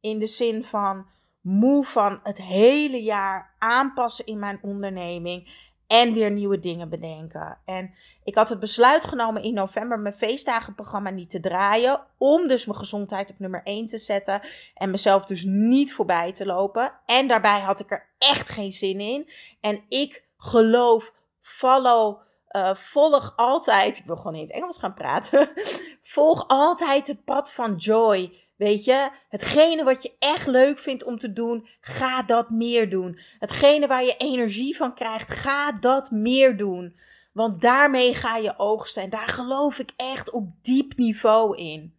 in 0.01 0.19
de 0.19 0.27
zin 0.27 0.65
van 0.65 1.07
moe 1.41 1.85
van 1.85 2.21
het 2.23 2.43
hele 2.43 3.03
jaar 3.03 3.55
aanpassen 3.59 4.27
in 4.27 4.39
mijn 4.39 4.59
onderneming 4.63 5.71
en 5.87 6.13
weer 6.13 6.31
nieuwe 6.31 6.59
dingen 6.59 6.89
bedenken. 6.89 7.59
En 7.65 7.95
ik 8.25 8.35
had 8.35 8.49
het 8.49 8.61
besluit 8.61 9.05
genomen 9.05 9.43
in 9.43 9.55
november 9.55 9.99
mijn 9.99 10.15
feestdagenprogramma 10.15 11.11
niet 11.11 11.31
te 11.31 11.41
draaien. 11.41 12.07
Om 12.19 12.49
dus 12.49 12.67
mijn 12.67 12.79
gezondheid 12.79 13.31
op 13.31 13.39
nummer 13.39 13.63
1 13.65 13.87
te 13.87 13.99
zetten. 13.99 14.41
En 14.75 14.91
mezelf 14.91 15.25
dus 15.25 15.45
niet 15.45 15.95
voorbij 15.95 16.33
te 16.33 16.47
lopen. 16.47 16.93
En 17.07 17.29
daarbij 17.29 17.61
had 17.61 17.81
ik 17.81 17.91
er 17.91 18.09
echt 18.19 18.49
geen 18.49 18.73
zin 18.73 19.01
in. 19.01 19.31
En 19.61 19.85
ik 19.89 20.25
geloof, 20.37 21.13
follow 21.41 22.21
uh, 22.53 22.75
volg 22.75 23.33
altijd, 23.37 23.99
ik 23.99 24.05
wil 24.05 24.17
gewoon 24.17 24.35
in 24.35 24.41
het 24.41 24.53
Engels 24.53 24.79
gaan 24.79 24.95
praten. 24.95 25.49
volg 26.03 26.45
altijd 26.47 27.07
het 27.07 27.25
pad 27.25 27.53
van 27.53 27.77
joy. 27.77 28.41
Weet 28.57 28.85
je, 28.85 29.11
hetgene 29.29 29.85
wat 29.85 30.03
je 30.03 30.13
echt 30.19 30.47
leuk 30.47 30.79
vindt 30.79 31.05
om 31.05 31.19
te 31.19 31.33
doen, 31.33 31.69
ga 31.81 32.23
dat 32.23 32.51
meer 32.51 32.91
doen. 32.91 33.19
Hetgene 33.39 33.87
waar 33.87 34.05
je 34.05 34.17
energie 34.17 34.77
van 34.77 34.95
krijgt, 34.95 35.31
ga 35.31 35.73
dat 35.73 36.11
meer 36.11 36.57
doen. 36.57 36.97
Want 37.33 37.61
daarmee 37.61 38.15
ga 38.15 38.37
je 38.37 38.59
oogsten. 38.59 39.03
En 39.03 39.11
daar 39.11 39.29
geloof 39.29 39.79
ik 39.79 39.91
echt 39.97 40.31
op 40.31 40.49
diep 40.63 40.97
niveau 40.97 41.57
in. 41.57 41.95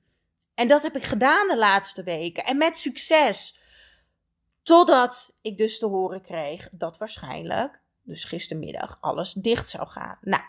En 0.55 0.67
dat 0.67 0.83
heb 0.83 0.95
ik 0.95 1.03
gedaan 1.03 1.47
de 1.47 1.57
laatste 1.57 2.03
weken. 2.03 2.43
En 2.43 2.57
met 2.57 2.77
succes. 2.77 3.59
Totdat 4.61 5.35
ik 5.41 5.57
dus 5.57 5.79
te 5.79 5.85
horen 5.85 6.21
kreeg 6.21 6.69
dat 6.71 6.97
waarschijnlijk 6.97 7.81
dus 8.03 8.25
gistermiddag, 8.25 8.97
alles 9.01 9.33
dicht 9.33 9.69
zou 9.69 9.87
gaan. 9.87 10.17
Nou, 10.21 10.43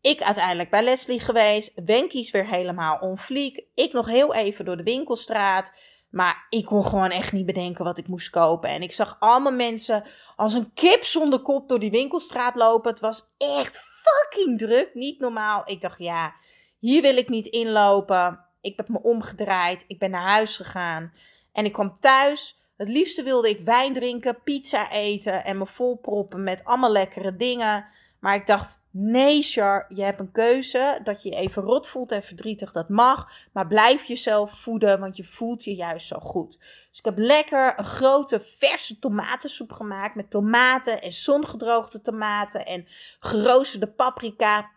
ik 0.00 0.22
uiteindelijk 0.22 0.70
bij 0.70 0.82
Leslie 0.82 1.20
geweest. 1.20 1.72
Wenkies 1.84 2.30
weer 2.30 2.46
helemaal 2.46 2.98
on 2.98 3.18
fleek. 3.18 3.64
Ik 3.74 3.92
nog 3.92 4.06
heel 4.06 4.34
even 4.34 4.64
door 4.64 4.76
de 4.76 4.82
winkelstraat. 4.82 5.72
Maar 6.10 6.46
ik 6.50 6.64
kon 6.64 6.84
gewoon 6.84 7.10
echt 7.10 7.32
niet 7.32 7.46
bedenken 7.46 7.84
wat 7.84 7.98
ik 7.98 8.08
moest 8.08 8.30
kopen. 8.30 8.70
En 8.70 8.82
ik 8.82 8.92
zag 8.92 9.16
allemaal 9.18 9.52
mensen 9.52 10.04
als 10.36 10.54
een 10.54 10.72
kip 10.74 11.04
zonder 11.04 11.40
kop 11.40 11.68
door 11.68 11.78
die 11.78 11.90
winkelstraat 11.90 12.56
lopen. 12.56 12.90
Het 12.90 13.00
was 13.00 13.34
echt 13.38 13.80
fucking 13.80 14.58
druk. 14.58 14.90
Niet 14.94 15.20
normaal. 15.20 15.62
Ik 15.64 15.80
dacht, 15.80 15.98
ja, 15.98 16.34
hier 16.78 17.02
wil 17.02 17.16
ik 17.16 17.28
niet 17.28 17.46
inlopen. 17.46 18.44
Ik 18.60 18.76
heb 18.76 18.88
me 18.88 19.02
omgedraaid. 19.02 19.84
Ik 19.86 19.98
ben 19.98 20.10
naar 20.10 20.28
huis 20.28 20.56
gegaan. 20.56 21.12
En 21.52 21.64
ik 21.64 21.72
kwam 21.72 22.00
thuis. 22.00 22.57
Het 22.78 22.88
liefste 22.88 23.22
wilde 23.22 23.48
ik 23.48 23.60
wijn 23.60 23.92
drinken, 23.92 24.42
pizza 24.42 24.90
eten 24.90 25.44
en 25.44 25.58
me 25.58 25.66
volproppen 25.66 26.42
met 26.42 26.64
allemaal 26.64 26.92
lekkere 26.92 27.36
dingen. 27.36 27.86
Maar 28.20 28.34
ik 28.34 28.46
dacht, 28.46 28.80
nee 28.90 29.42
Char, 29.42 29.86
je 29.94 30.02
hebt 30.02 30.20
een 30.20 30.32
keuze. 30.32 31.00
Dat 31.04 31.22
je 31.22 31.30
je 31.30 31.36
even 31.36 31.62
rot 31.62 31.88
voelt 31.88 32.12
en 32.12 32.22
verdrietig, 32.22 32.72
dat 32.72 32.88
mag. 32.88 33.30
Maar 33.52 33.66
blijf 33.66 34.04
jezelf 34.04 34.60
voeden, 34.60 35.00
want 35.00 35.16
je 35.16 35.24
voelt 35.24 35.64
je 35.64 35.74
juist 35.74 36.06
zo 36.06 36.18
goed. 36.18 36.58
Dus 36.90 36.98
ik 36.98 37.04
heb 37.04 37.18
lekker 37.18 37.78
een 37.78 37.84
grote 37.84 38.40
verse 38.40 38.98
tomatensoep 38.98 39.72
gemaakt. 39.72 40.14
Met 40.14 40.30
tomaten 40.30 41.02
en 41.02 41.12
zongedroogde 41.12 42.00
tomaten 42.00 42.66
en 42.66 42.86
geroosterde 43.20 43.86
paprika. 43.86 44.70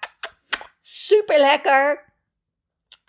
Super 0.79 1.39
lekker. 1.39 2.10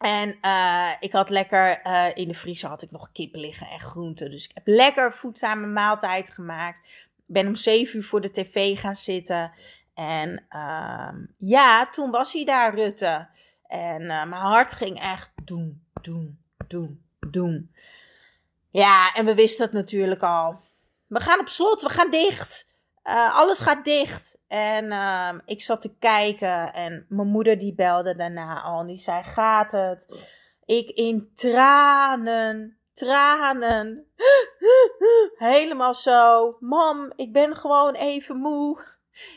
En 0.03 0.39
uh, 0.43 0.91
ik 1.01 1.13
had 1.13 1.31
lekker, 1.31 1.87
uh, 1.87 2.09
in 2.15 2.29
de 2.29 2.35
vriezer 2.35 2.69
had 2.69 2.83
ik 2.83 2.91
nog 2.91 3.13
kip 3.13 3.35
liggen 3.35 3.67
en 3.67 3.81
groenten. 3.81 4.31
Dus 4.31 4.45
ik 4.45 4.51
heb 4.55 4.67
lekker 4.67 5.13
voedzame 5.13 5.67
maaltijd 5.67 6.31
gemaakt. 6.31 6.81
Ben 7.27 7.47
om 7.47 7.55
zeven 7.55 7.97
uur 7.97 8.05
voor 8.05 8.21
de 8.21 8.31
tv 8.31 8.79
gaan 8.79 8.95
zitten. 8.95 9.53
En 9.95 10.47
uh, 10.51 11.09
ja, 11.39 11.87
toen 11.91 12.11
was 12.11 12.33
hij 12.33 12.45
daar, 12.45 12.75
Rutte. 12.75 13.29
En 13.67 14.03
uh, 14.03 14.09
mijn 14.09 14.33
hart 14.33 14.73
ging 14.73 15.01
echt 15.01 15.31
doen, 15.45 15.83
doen, 16.01 16.39
doen, 16.67 17.03
doen. 17.31 17.75
Ja, 18.71 19.13
en 19.15 19.25
we 19.25 19.35
wisten 19.35 19.65
het 19.65 19.75
natuurlijk 19.75 20.23
al. 20.23 20.61
We 21.07 21.21
gaan 21.21 21.41
op 21.41 21.49
slot, 21.49 21.83
we 21.83 21.89
gaan 21.89 22.11
dicht. 22.11 22.72
Uh, 23.05 23.39
alles 23.39 23.61
gaat 23.61 23.85
dicht. 23.85 24.39
En 24.49 24.85
uh, 24.85 25.33
ik 25.45 25.63
zat 25.63 25.81
te 25.81 25.95
kijken 25.99 26.73
en 26.73 27.07
mijn 27.09 27.29
moeder 27.29 27.59
die 27.59 27.75
belde 27.75 28.17
daarna 28.17 28.63
al. 28.63 28.81
En 28.81 28.87
die 28.87 28.99
zei, 28.99 29.23
gaat 29.23 29.71
het? 29.71 30.27
Ik 30.65 30.91
in 30.91 31.31
tranen, 31.35 32.79
tranen. 32.93 34.07
Helemaal 35.37 35.95
zo. 35.95 36.57
Mam, 36.61 37.13
ik 37.17 37.33
ben 37.33 37.57
gewoon 37.57 37.95
even 37.95 38.37
moe. 38.37 38.91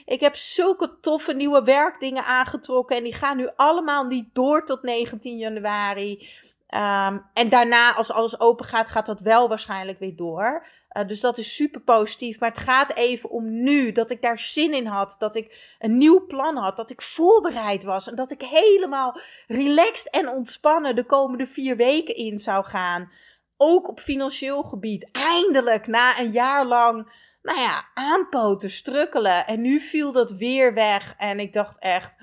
Ik 0.05 0.19
heb 0.19 0.35
zulke 0.35 0.99
toffe 0.99 1.33
nieuwe 1.33 1.63
werkdingen 1.63 2.25
aangetrokken. 2.25 2.97
En 2.97 3.03
die 3.03 3.13
gaan 3.13 3.37
nu 3.37 3.49
allemaal 3.55 4.05
niet 4.05 4.35
door 4.35 4.65
tot 4.65 4.81
19 4.81 5.37
januari. 5.37 6.29
Um, 6.69 7.25
en 7.33 7.49
daarna, 7.49 7.93
als 7.93 8.11
alles 8.11 8.39
open 8.39 8.65
gaat, 8.65 8.89
gaat 8.89 9.05
dat 9.05 9.19
wel 9.19 9.47
waarschijnlijk 9.47 9.99
weer 9.99 10.15
door. 10.15 10.67
Uh, 10.97 11.07
dus 11.07 11.19
dat 11.19 11.37
is 11.37 11.55
super 11.55 11.81
positief. 11.81 12.39
Maar 12.39 12.49
het 12.49 12.59
gaat 12.59 12.95
even 12.95 13.29
om 13.29 13.61
nu. 13.63 13.91
Dat 13.91 14.11
ik 14.11 14.21
daar 14.21 14.39
zin 14.39 14.73
in 14.73 14.85
had. 14.85 15.15
Dat 15.19 15.35
ik 15.35 15.75
een 15.79 15.97
nieuw 15.97 16.25
plan 16.25 16.57
had. 16.57 16.77
Dat 16.77 16.91
ik 16.91 17.01
voorbereid 17.01 17.83
was. 17.83 18.07
En 18.07 18.15
dat 18.15 18.31
ik 18.31 18.41
helemaal 18.41 19.19
relaxed 19.47 20.09
en 20.09 20.29
ontspannen 20.29 20.95
de 20.95 21.05
komende 21.05 21.47
vier 21.47 21.75
weken 21.75 22.15
in 22.15 22.39
zou 22.39 22.65
gaan. 22.65 23.11
Ook 23.57 23.87
op 23.89 23.99
financieel 23.99 24.63
gebied. 24.63 25.09
Eindelijk, 25.11 25.87
na 25.87 26.19
een 26.19 26.31
jaar 26.31 26.65
lang, 26.65 27.11
nou 27.41 27.59
ja, 27.59 27.85
aanpoten, 27.93 28.69
strukkelen. 28.69 29.47
En 29.47 29.61
nu 29.61 29.79
viel 29.79 30.11
dat 30.11 30.31
weer 30.31 30.73
weg. 30.73 31.15
En 31.17 31.39
ik 31.39 31.53
dacht 31.53 31.79
echt, 31.79 32.15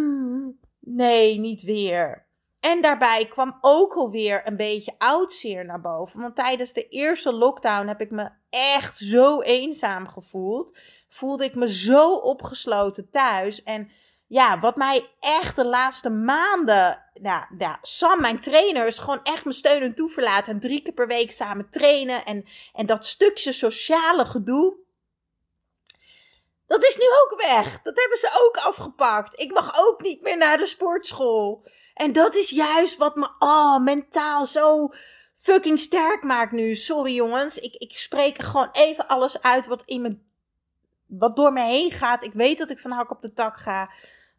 nee, 0.80 1.38
niet 1.38 1.62
weer. 1.62 2.25
En 2.66 2.80
daarbij 2.80 3.26
kwam 3.26 3.58
ook 3.60 3.94
alweer 3.94 4.42
een 4.44 4.56
beetje 4.56 4.94
oudzeer 4.98 5.64
naar 5.64 5.80
boven. 5.80 6.20
Want 6.20 6.36
tijdens 6.36 6.72
de 6.72 6.88
eerste 6.88 7.32
lockdown 7.32 7.86
heb 7.86 8.00
ik 8.00 8.10
me 8.10 8.30
echt 8.50 8.96
zo 8.96 9.40
eenzaam 9.40 10.08
gevoeld. 10.08 10.78
Voelde 11.08 11.44
ik 11.44 11.54
me 11.54 11.74
zo 11.74 12.14
opgesloten 12.14 13.10
thuis. 13.10 13.62
En 13.62 13.90
ja, 14.26 14.58
wat 14.58 14.76
mij 14.76 15.10
echt 15.20 15.56
de 15.56 15.64
laatste 15.64 16.10
maanden. 16.10 17.02
Nou, 17.14 17.44
ja, 17.58 17.78
Sam, 17.82 18.20
mijn 18.20 18.40
trainer, 18.40 18.86
is 18.86 18.98
gewoon 18.98 19.22
echt 19.22 19.44
mijn 19.44 19.56
steun 19.56 19.82
en 19.82 19.94
toeverlaat. 19.94 20.48
En 20.48 20.60
drie 20.60 20.82
keer 20.82 20.94
per 20.94 21.06
week 21.06 21.30
samen 21.30 21.70
trainen. 21.70 22.24
En, 22.24 22.44
en 22.72 22.86
dat 22.86 23.06
stukje 23.06 23.52
sociale 23.52 24.24
gedoe. 24.24 24.76
Dat 26.66 26.84
is 26.84 26.96
nu 26.96 27.04
ook 27.04 27.40
weg. 27.40 27.82
Dat 27.82 27.98
hebben 27.98 28.18
ze 28.18 28.40
ook 28.44 28.56
afgepakt. 28.56 29.40
Ik 29.40 29.52
mag 29.52 29.72
ook 29.78 30.02
niet 30.02 30.22
meer 30.22 30.36
naar 30.36 30.56
de 30.56 30.66
sportschool. 30.66 31.64
En 31.96 32.12
dat 32.12 32.34
is 32.34 32.50
juist 32.50 32.96
wat 32.96 33.16
me 33.16 33.28
oh, 33.38 33.78
mentaal 33.78 34.46
zo 34.46 34.92
fucking 35.36 35.80
sterk 35.80 36.22
maakt 36.22 36.52
nu. 36.52 36.74
Sorry 36.74 37.14
jongens, 37.14 37.58
ik, 37.58 37.74
ik 37.74 37.98
spreek 37.98 38.42
gewoon 38.42 38.68
even 38.72 39.06
alles 39.06 39.42
uit 39.42 39.66
wat, 39.66 39.82
in 39.84 40.02
me, 40.02 40.18
wat 41.06 41.36
door 41.36 41.52
me 41.52 41.62
heen 41.62 41.90
gaat. 41.90 42.22
Ik 42.22 42.32
weet 42.32 42.58
dat 42.58 42.70
ik 42.70 42.78
van 42.78 42.90
hak 42.90 43.10
op 43.10 43.22
de 43.22 43.32
tak 43.32 43.56
ga. 43.56 43.90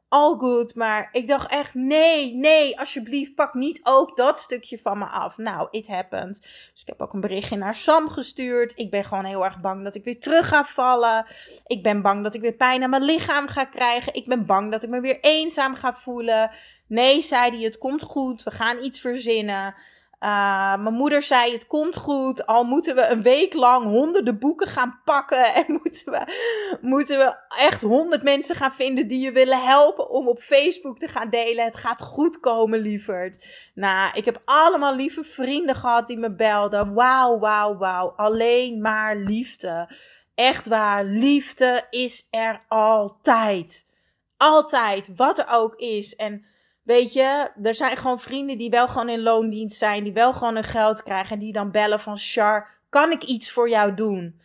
All 0.09 0.37
good, 0.37 0.75
maar 0.75 1.09
ik 1.11 1.27
dacht 1.27 1.51
echt, 1.51 1.73
nee, 1.73 2.33
nee, 2.33 2.79
alsjeblieft, 2.79 3.35
pak 3.35 3.53
niet 3.53 3.79
ook 3.83 4.17
dat 4.17 4.39
stukje 4.39 4.79
van 4.79 4.97
me 4.97 5.05
af. 5.05 5.37
Nou, 5.37 5.67
it 5.71 5.87
happened. 5.87 6.41
Dus 6.41 6.81
ik 6.81 6.87
heb 6.87 7.01
ook 7.01 7.13
een 7.13 7.21
berichtje 7.21 7.57
naar 7.57 7.75
Sam 7.75 8.09
gestuurd. 8.09 8.73
Ik 8.75 8.89
ben 8.89 9.03
gewoon 9.03 9.25
heel 9.25 9.43
erg 9.43 9.59
bang 9.59 9.83
dat 9.83 9.95
ik 9.95 10.03
weer 10.03 10.19
terug 10.19 10.47
ga 10.47 10.63
vallen. 10.63 11.25
Ik 11.65 11.83
ben 11.83 12.01
bang 12.01 12.23
dat 12.23 12.33
ik 12.33 12.41
weer 12.41 12.53
pijn 12.53 12.83
aan 12.83 12.89
mijn 12.89 13.03
lichaam 13.03 13.47
ga 13.47 13.65
krijgen. 13.65 14.13
Ik 14.13 14.27
ben 14.27 14.45
bang 14.45 14.71
dat 14.71 14.83
ik 14.83 14.89
me 14.89 14.99
weer 14.99 15.19
eenzaam 15.21 15.75
ga 15.75 15.93
voelen. 15.93 16.51
Nee, 16.87 17.21
zei 17.21 17.51
hij, 17.51 17.63
het 17.63 17.77
komt 17.77 18.03
goed. 18.03 18.43
We 18.43 18.51
gaan 18.51 18.83
iets 18.83 18.99
verzinnen. 18.99 19.75
Uh, 20.19 20.75
mijn 20.75 20.93
moeder 20.93 21.21
zei: 21.21 21.51
Het 21.51 21.67
komt 21.67 21.97
goed. 21.97 22.45
Al 22.45 22.63
moeten 22.63 22.95
we 22.95 23.05
een 23.05 23.21
week 23.21 23.53
lang 23.53 23.85
honderden 23.85 24.39
boeken 24.39 24.67
gaan 24.67 25.01
pakken. 25.05 25.45
En 25.53 25.65
moeten 25.67 26.11
we, 26.11 26.33
moeten 26.81 27.17
we 27.17 27.35
echt 27.57 27.81
honderd 27.81 28.23
mensen 28.23 28.55
gaan 28.55 28.71
vinden 28.71 29.07
die 29.07 29.19
je 29.19 29.31
willen 29.31 29.63
helpen 29.63 30.09
om 30.09 30.27
op 30.27 30.39
Facebook 30.39 30.99
te 30.99 31.07
gaan 31.07 31.29
delen. 31.29 31.65
Het 31.65 31.77
gaat 31.77 32.01
goed 32.01 32.39
komen, 32.39 32.79
lieverd. 32.79 33.45
Nou, 33.73 34.11
ik 34.13 34.25
heb 34.25 34.41
allemaal 34.45 34.95
lieve 34.95 35.23
vrienden 35.23 35.75
gehad 35.75 36.07
die 36.07 36.17
me 36.17 36.35
belden. 36.35 36.93
Wauw, 36.93 37.39
wauw, 37.39 37.77
wauw. 37.77 38.13
Alleen 38.15 38.81
maar 38.81 39.15
liefde. 39.15 39.95
Echt 40.35 40.67
waar, 40.67 41.03
liefde 41.03 41.87
is 41.89 42.27
er 42.31 42.61
altijd. 42.67 43.85
Altijd, 44.37 45.15
wat 45.15 45.37
er 45.37 45.47
ook 45.49 45.75
is. 45.75 46.15
En 46.15 46.45
Weet 46.87 47.13
je, 47.13 47.51
er 47.63 47.75
zijn 47.75 47.97
gewoon 47.97 48.19
vrienden 48.19 48.57
die 48.57 48.69
wel 48.69 48.87
gewoon 48.87 49.09
in 49.09 49.21
loondienst 49.21 49.77
zijn, 49.77 50.03
die 50.03 50.13
wel 50.13 50.33
gewoon 50.33 50.53
hun 50.53 50.63
geld 50.63 51.03
krijgen 51.03 51.33
en 51.33 51.39
die 51.39 51.53
dan 51.53 51.71
bellen 51.71 51.99
van 51.99 52.17
Char, 52.17 52.69
kan 52.89 53.11
ik 53.11 53.23
iets 53.23 53.51
voor 53.51 53.69
jou 53.69 53.93
doen? 53.93 54.41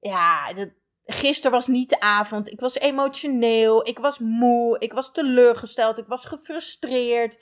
Ja, 0.00 0.52
dat, 0.52 0.68
gisteren 1.06 1.52
was 1.52 1.66
niet 1.66 1.88
de 1.88 2.00
avond. 2.00 2.50
Ik 2.52 2.60
was 2.60 2.78
emotioneel, 2.78 3.86
ik 3.88 3.98
was 3.98 4.18
moe, 4.18 4.78
ik 4.78 4.92
was 4.92 5.12
teleurgesteld, 5.12 5.98
ik 5.98 6.06
was 6.06 6.24
gefrustreerd. 6.24 7.38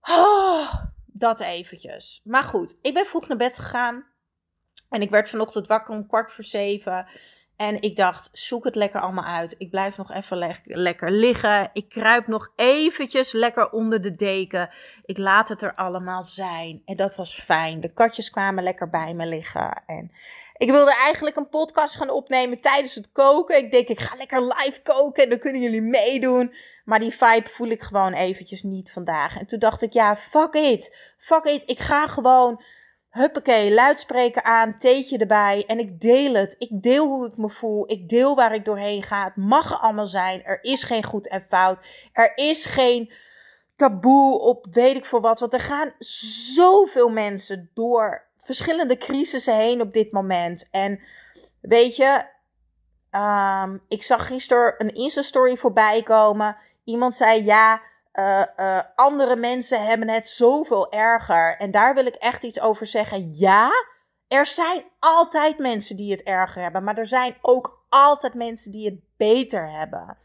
Oh, 0.00 0.74
dat 1.06 1.40
eventjes. 1.40 2.20
Maar 2.24 2.44
goed, 2.44 2.78
ik 2.82 2.94
ben 2.94 3.06
vroeg 3.06 3.28
naar 3.28 3.36
bed 3.36 3.58
gegaan. 3.58 4.06
En 4.90 5.02
ik 5.02 5.10
werd 5.10 5.30
vanochtend 5.30 5.66
wakker 5.66 5.94
om 5.94 6.06
kwart 6.06 6.32
voor 6.32 6.44
zeven. 6.44 7.06
En 7.56 7.82
ik 7.82 7.96
dacht, 7.96 8.28
zoek 8.32 8.64
het 8.64 8.74
lekker 8.74 9.00
allemaal 9.00 9.24
uit. 9.24 9.54
Ik 9.58 9.70
blijf 9.70 9.96
nog 9.96 10.12
even 10.12 10.36
le 10.36 10.54
lekker 10.62 11.10
liggen. 11.10 11.70
Ik 11.72 11.88
kruip 11.88 12.26
nog 12.26 12.52
eventjes 12.56 13.32
lekker 13.32 13.70
onder 13.70 14.00
de 14.00 14.14
deken. 14.14 14.70
Ik 15.04 15.18
laat 15.18 15.48
het 15.48 15.62
er 15.62 15.74
allemaal 15.74 16.22
zijn. 16.22 16.82
En 16.84 16.96
dat 16.96 17.16
was 17.16 17.40
fijn. 17.40 17.80
De 17.80 17.92
katjes 17.92 18.30
kwamen 18.30 18.64
lekker 18.64 18.90
bij 18.90 19.14
me 19.14 19.26
liggen. 19.26 19.82
En 19.86 20.10
ik 20.56 20.70
wilde 20.70 20.94
eigenlijk 20.94 21.36
een 21.36 21.48
podcast 21.48 21.96
gaan 21.96 22.10
opnemen 22.10 22.60
tijdens 22.60 22.94
het 22.94 23.12
koken. 23.12 23.56
Ik 23.56 23.70
denk, 23.70 23.88
ik 23.88 24.00
ga 24.00 24.16
lekker 24.16 24.42
live 24.42 24.82
koken 24.82 25.22
en 25.22 25.28
dan 25.28 25.38
kunnen 25.38 25.62
jullie 25.62 25.82
meedoen. 25.82 26.54
Maar 26.84 26.98
die 26.98 27.14
vibe 27.14 27.48
voel 27.48 27.68
ik 27.68 27.82
gewoon 27.82 28.12
eventjes 28.12 28.62
niet 28.62 28.92
vandaag. 28.92 29.38
En 29.38 29.46
toen 29.46 29.58
dacht 29.58 29.82
ik, 29.82 29.92
ja, 29.92 30.16
fuck 30.16 30.54
it. 30.54 30.96
Fuck 31.18 31.44
it. 31.44 31.62
Ik 31.70 31.78
ga 31.78 32.06
gewoon 32.06 32.62
Huppakee, 33.14 33.72
luidspreker 33.72 34.42
aan, 34.42 34.78
theetje 34.78 35.18
erbij 35.18 35.64
en 35.66 35.78
ik 35.78 36.00
deel 36.00 36.34
het. 36.34 36.54
Ik 36.58 36.82
deel 36.82 37.06
hoe 37.06 37.26
ik 37.26 37.36
me 37.36 37.50
voel. 37.50 37.90
Ik 37.90 38.08
deel 38.08 38.34
waar 38.34 38.54
ik 38.54 38.64
doorheen 38.64 39.02
ga. 39.02 39.24
Het 39.24 39.36
mag 39.36 39.70
er 39.70 39.76
allemaal 39.76 40.06
zijn. 40.06 40.44
Er 40.44 40.58
is 40.62 40.82
geen 40.82 41.04
goed 41.04 41.28
en 41.28 41.46
fout. 41.48 41.78
Er 42.12 42.32
is 42.34 42.64
geen 42.64 43.12
taboe 43.76 44.38
op 44.38 44.66
weet 44.70 44.96
ik 44.96 45.04
voor 45.04 45.20
wat. 45.20 45.40
Want 45.40 45.52
er 45.52 45.60
gaan 45.60 45.92
zoveel 46.54 47.08
mensen 47.08 47.70
door 47.74 48.26
verschillende 48.38 48.96
crisissen 48.96 49.56
heen 49.56 49.80
op 49.80 49.92
dit 49.92 50.12
moment. 50.12 50.68
En 50.70 51.00
weet 51.60 51.96
je, 51.96 52.24
um, 53.10 53.82
ik 53.88 54.02
zag 54.02 54.26
gisteren 54.26 54.74
een 54.78 54.94
Insta-story 54.94 55.56
voorbij 55.56 56.02
komen. 56.02 56.56
Iemand 56.84 57.16
zei 57.16 57.44
ja 57.44 57.82
uh, 58.14 58.80
andere 58.94 59.36
mensen 59.36 59.86
hebben 59.86 60.08
het 60.08 60.28
zoveel 60.28 60.92
erger. 60.92 61.56
En 61.58 61.70
daar 61.70 61.94
wil 61.94 62.06
ik 62.06 62.14
echt 62.14 62.42
iets 62.42 62.60
over 62.60 62.86
zeggen. 62.86 63.34
Ja, 63.34 63.70
er 64.28 64.46
zijn 64.46 64.84
altijd 64.98 65.58
mensen 65.58 65.96
die 65.96 66.10
het 66.10 66.22
erger 66.22 66.62
hebben. 66.62 66.84
Maar 66.84 66.98
er 66.98 67.06
zijn 67.06 67.36
ook 67.40 67.84
altijd 67.88 68.34
mensen 68.34 68.72
die 68.72 68.84
het 68.84 69.00
beter 69.16 69.70
hebben. 69.70 70.16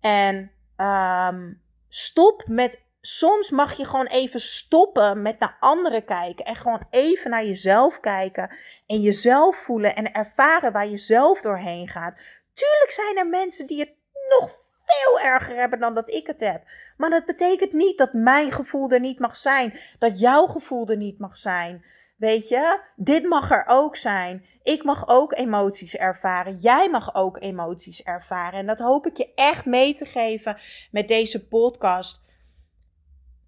En 0.00 0.52
um, 0.76 1.62
stop 1.88 2.42
met. 2.46 2.88
Soms 3.02 3.50
mag 3.50 3.76
je 3.76 3.84
gewoon 3.84 4.06
even 4.06 4.40
stoppen 4.40 5.22
met 5.22 5.38
naar 5.38 5.56
anderen 5.60 6.04
kijken. 6.04 6.44
En 6.44 6.56
gewoon 6.56 6.86
even 6.90 7.30
naar 7.30 7.44
jezelf 7.44 8.00
kijken. 8.00 8.56
En 8.86 9.00
jezelf 9.00 9.56
voelen 9.56 9.96
en 9.96 10.12
ervaren 10.12 10.72
waar 10.72 10.88
je 10.88 10.96
zelf 10.96 11.40
doorheen 11.40 11.88
gaat. 11.88 12.14
Tuurlijk 12.54 12.90
zijn 12.90 13.16
er 13.16 13.26
mensen 13.26 13.66
die 13.66 13.80
het 13.80 13.94
nog 14.40 14.69
veel 14.90 15.20
erger 15.20 15.56
hebben 15.56 15.78
dan 15.78 15.94
dat 15.94 16.08
ik 16.10 16.26
het 16.26 16.40
heb. 16.40 16.62
Maar 16.96 17.10
dat 17.10 17.26
betekent 17.26 17.72
niet 17.72 17.98
dat 17.98 18.12
mijn 18.12 18.52
gevoel 18.52 18.90
er 18.90 19.00
niet 19.00 19.18
mag 19.18 19.36
zijn. 19.36 19.78
Dat 19.98 20.20
jouw 20.20 20.46
gevoel 20.46 20.88
er 20.88 20.96
niet 20.96 21.18
mag 21.18 21.36
zijn. 21.36 21.84
Weet 22.16 22.48
je, 22.48 22.80
dit 22.96 23.24
mag 23.24 23.50
er 23.50 23.64
ook 23.66 23.96
zijn. 23.96 24.44
Ik 24.62 24.84
mag 24.84 25.08
ook 25.08 25.32
emoties 25.32 25.96
ervaren. 25.96 26.56
Jij 26.56 26.90
mag 26.90 27.14
ook 27.14 27.40
emoties 27.40 28.02
ervaren. 28.02 28.58
En 28.58 28.66
dat 28.66 28.78
hoop 28.78 29.06
ik 29.06 29.16
je 29.16 29.34
echt 29.34 29.64
mee 29.64 29.94
te 29.94 30.04
geven 30.04 30.58
met 30.90 31.08
deze 31.08 31.46
podcast. 31.48 32.24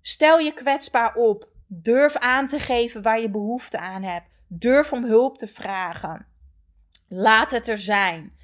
Stel 0.01 0.39
je 0.39 0.53
kwetsbaar 0.53 1.15
op. 1.15 1.49
Durf 1.67 2.17
aan 2.17 2.47
te 2.47 2.59
geven 2.59 3.03
waar 3.03 3.21
je 3.21 3.31
behoefte 3.31 3.79
aan 3.79 4.03
hebt. 4.03 4.27
Durf 4.49 4.93
om 4.93 5.05
hulp 5.05 5.39
te 5.39 5.49
vragen. 5.49 6.27
Laat 7.09 7.51
het 7.51 7.69
er 7.69 7.79
zijn. 7.79 8.37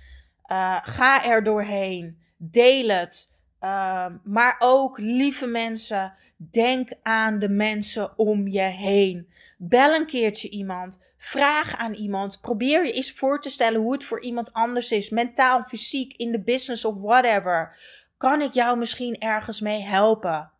Uh, 0.46 0.76
ga 0.82 1.24
er 1.24 1.44
doorheen. 1.44 2.22
Deel 2.38 2.88
het. 2.88 3.30
Uh, 3.60 4.06
maar 4.24 4.56
ook, 4.58 4.98
lieve 4.98 5.46
mensen, 5.46 6.14
denk 6.36 6.90
aan 7.02 7.38
de 7.38 7.48
mensen 7.48 8.18
om 8.18 8.48
je 8.48 8.62
heen. 8.62 9.28
Bel 9.56 9.94
een 9.94 10.06
keertje 10.06 10.48
iemand. 10.48 10.98
Vraag 11.16 11.76
aan 11.76 11.94
iemand. 11.94 12.40
Probeer 12.40 12.86
je 12.86 12.92
eens 12.92 13.12
voor 13.12 13.40
te 13.40 13.50
stellen 13.50 13.80
hoe 13.80 13.92
het 13.92 14.04
voor 14.04 14.22
iemand 14.22 14.52
anders 14.52 14.90
is. 14.90 15.10
Mentaal, 15.10 15.62
fysiek, 15.62 16.12
in 16.16 16.32
de 16.32 16.40
business 16.40 16.84
of 16.84 16.94
whatever. 17.00 17.76
Kan 18.18 18.40
ik 18.40 18.52
jou 18.52 18.78
misschien 18.78 19.18
ergens 19.18 19.60
mee 19.60 19.82
helpen? 19.82 20.50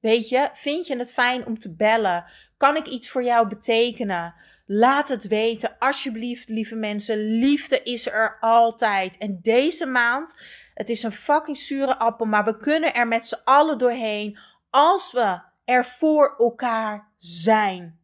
Weet 0.00 0.28
je, 0.28 0.50
vind 0.52 0.86
je 0.86 0.98
het 0.98 1.12
fijn 1.12 1.46
om 1.46 1.58
te 1.58 1.74
bellen? 1.74 2.24
Kan 2.56 2.76
ik 2.76 2.86
iets 2.86 3.10
voor 3.10 3.24
jou 3.24 3.48
betekenen? 3.48 4.34
Laat 4.66 5.08
het 5.08 5.28
weten, 5.28 5.78
alsjeblieft, 5.78 6.48
lieve 6.48 6.74
mensen. 6.74 7.38
Liefde 7.38 7.82
is 7.82 8.06
er 8.06 8.36
altijd. 8.40 9.18
En 9.18 9.38
deze 9.42 9.86
maand, 9.86 10.36
het 10.82 10.90
is 10.90 11.02
een 11.02 11.12
fucking 11.12 11.58
zure 11.58 11.98
appel, 11.98 12.26
maar 12.26 12.44
we 12.44 12.56
kunnen 12.56 12.94
er 12.94 13.08
met 13.08 13.26
z'n 13.26 13.40
allen 13.44 13.78
doorheen 13.78 14.38
als 14.70 15.12
we 15.12 15.40
er 15.64 15.84
voor 15.84 16.34
elkaar 16.38 17.12
zijn. 17.16 18.00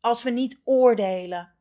Als 0.00 0.22
we 0.22 0.30
niet 0.30 0.60
oordelen. 0.64 1.52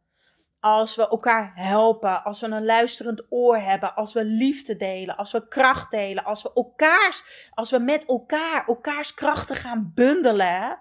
Als 0.60 0.96
we 0.96 1.10
elkaar 1.10 1.52
helpen. 1.56 2.24
Als 2.24 2.42
we 2.42 2.48
een 2.48 2.66
luisterend 2.66 3.26
oor 3.30 3.58
hebben. 3.58 3.96
Als 3.96 4.14
we 4.14 4.24
liefde 4.24 4.76
delen. 4.76 5.18
Als 5.18 5.32
we 5.32 5.48
kracht 5.48 5.92
delen. 5.92 6.24
Als 6.24 6.44
we 6.44 6.52
elkaars, 6.54 7.24
als 7.54 7.72
we 7.72 7.80
met 7.80 8.06
elkaar 8.06 8.68
elkaars 8.68 9.14
krachten 9.14 9.56
gaan 9.56 9.92
bundelen. 9.96 10.80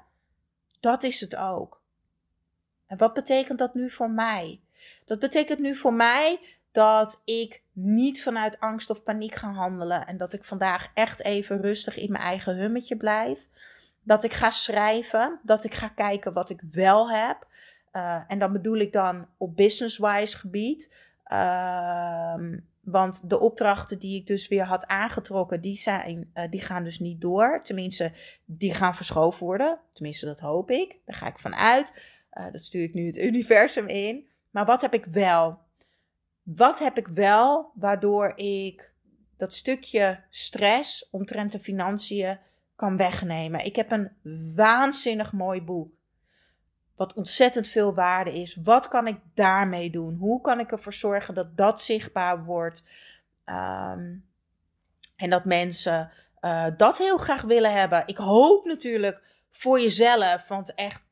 Dat 0.81 1.03
is 1.03 1.21
het 1.21 1.37
ook. 1.37 1.81
En 2.87 2.97
wat 2.97 3.15
betekent 3.15 3.59
dat 3.59 3.75
nu 3.75 3.91
voor 3.91 4.11
mij? 4.11 4.61
Dat 5.05 5.19
betekent 5.19 5.59
nu 5.59 5.75
voor 5.75 5.95
mij 5.95 6.58
dat 6.79 7.23
ik 7.25 7.63
niet 7.73 8.23
vanuit 8.23 8.61
angst 8.61 8.91
of 8.91 9.03
paniek 9.03 9.35
ga 9.35 9.53
handelen. 9.53 10.07
En 10.07 10.17
dat 10.17 10.33
ik 10.33 10.45
vandaag 10.45 10.91
echt 10.95 11.23
even 11.23 11.61
rustig 11.61 11.97
in 11.97 12.13
mijn 12.13 12.25
eigen 12.25 12.57
hummetje 12.57 12.97
blijf. 12.97 13.47
Dat 14.03 14.25
ik 14.25 14.33
ga 14.33 14.51
schrijven. 14.51 15.41
Dat 15.43 15.65
ik 15.65 15.75
ga 15.75 15.89
kijken 15.89 16.33
wat 16.33 16.51
ik 16.51 16.61
wel 16.73 17.11
heb. 17.11 17.47
Uh, 17.93 18.21
en 18.29 18.39
dan 18.39 18.53
bedoel 18.53 18.77
ik 18.77 18.93
dan 18.93 19.27
op 19.37 19.57
business-wise 19.57 20.39
gebied. 20.39 20.95
Uh, 21.33 22.35
want 22.81 23.31
de 23.31 23.41
opdrachten 23.41 23.99
die 23.99 24.21
ik 24.21 24.27
dus 24.27 24.49
weer 24.49 24.65
had 24.65 24.87
aangetrokken, 24.87 25.61
die, 25.61 25.77
zijn, 25.77 26.31
uh, 26.35 26.51
die 26.51 26.61
gaan 26.61 26.85
dus 26.85 26.99
niet 26.99 27.21
door. 27.21 27.61
Tenminste, 27.63 28.13
die 28.45 28.75
gaan 28.75 28.95
verschoven 28.95 29.47
worden. 29.47 29.79
Tenminste, 29.93 30.27
dat 30.27 30.41
hoop 30.41 30.71
ik. 30.71 30.97
Daar 31.05 31.17
ga 31.17 31.27
ik 31.27 31.39
van 31.39 31.55
uit. 31.55 31.95
Uh, 32.33 32.53
dat 32.53 32.65
stuur 32.65 32.83
ik 32.83 32.95
nu 32.95 33.07
het 33.07 33.17
universum 33.31 33.89
in. 33.89 34.27
Maar 34.51 34.65
wat 34.65 34.81
heb 34.81 34.95
ik 34.95 35.05
wel? 35.05 35.67
Wat 36.57 36.79
heb 36.79 36.99
ik 36.99 37.09
wel 37.09 37.73
waardoor 37.75 38.33
ik 38.37 38.93
dat 39.37 39.55
stukje 39.55 40.21
stress 40.31 41.11
omtrent 41.11 41.53
de 41.53 41.59
financiën 41.59 42.39
kan 42.77 42.97
wegnemen? 42.97 43.65
Ik 43.65 43.77
heb 43.77 43.91
een 43.91 44.11
waanzinnig 44.55 45.33
mooi 45.33 45.63
boek. 45.63 45.93
Wat 46.97 47.15
ontzettend 47.15 47.69
veel 47.69 47.95
waarde 47.95 48.33
is. 48.33 48.55
Wat 48.63 48.89
kan 48.89 49.07
ik 49.07 49.21
daarmee 49.35 49.91
doen? 49.91 50.17
Hoe 50.17 50.41
kan 50.41 50.61
ik 50.61 50.73
ervoor 50.73 50.93
zorgen 50.93 51.35
dat 51.35 51.57
dat 51.57 51.83
zichtbaar 51.83 52.45
wordt? 52.45 52.85
Um, 53.45 54.27
en 55.17 55.31
dat 55.31 55.45
mensen 55.45 56.11
uh, 56.41 56.67
dat 56.77 56.99
heel 56.99 57.19
graag 57.19 57.43
willen 57.43 57.73
hebben. 57.73 58.03
Ik 58.07 58.17
hoop 58.17 58.65
natuurlijk 58.65 59.21
voor 59.51 59.81
jezelf. 59.81 60.49
Want 60.49 60.75
echt, 60.75 61.03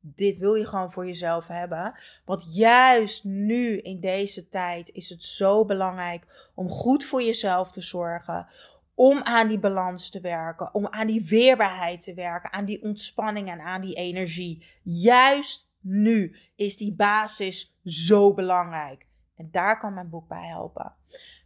dit 0.00 0.38
wil 0.38 0.54
je 0.54 0.66
gewoon 0.66 0.92
voor 0.92 1.06
jezelf 1.06 1.46
hebben. 1.46 1.94
Want 2.24 2.54
juist 2.54 3.24
nu 3.24 3.78
in 3.78 4.00
deze 4.00 4.48
tijd 4.48 4.88
is 4.88 5.08
het 5.08 5.22
zo 5.22 5.64
belangrijk 5.64 6.50
om 6.54 6.68
goed 6.68 7.04
voor 7.04 7.22
jezelf 7.22 7.70
te 7.70 7.80
zorgen 7.80 8.46
om 8.94 9.22
aan 9.22 9.48
die 9.48 9.58
balans 9.58 10.10
te 10.10 10.20
werken, 10.20 10.74
om 10.74 10.86
aan 10.86 11.06
die 11.06 11.26
weerbaarheid 11.28 12.02
te 12.02 12.14
werken, 12.14 12.52
aan 12.52 12.64
die 12.64 12.82
ontspanning 12.82 13.50
en 13.50 13.60
aan 13.60 13.80
die 13.80 13.94
energie. 13.94 14.66
Juist 14.82 15.70
nu 15.80 16.36
is 16.56 16.76
die 16.76 16.94
basis 16.94 17.78
zo 17.84 18.34
belangrijk. 18.34 19.06
En 19.36 19.48
daar 19.50 19.78
kan 19.78 19.94
mijn 19.94 20.10
boek 20.10 20.28
bij 20.28 20.46
helpen. 20.46 20.94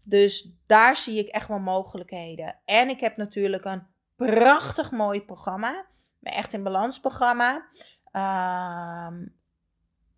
Dus 0.02 0.50
daar 0.66 0.96
zie 0.96 1.18
ik 1.18 1.28
echt 1.28 1.48
wel 1.48 1.58
mogelijkheden. 1.58 2.56
En 2.64 2.88
ik 2.88 3.00
heb 3.00 3.16
natuurlijk 3.16 3.64
een 3.64 3.86
prachtig 4.16 4.90
mooi 4.90 5.22
programma. 5.22 5.86
Mijn 6.18 6.36
Echt 6.36 6.52
in 6.52 6.62
Balans 6.62 7.00
programma. 7.00 7.66
Um, 8.16 9.34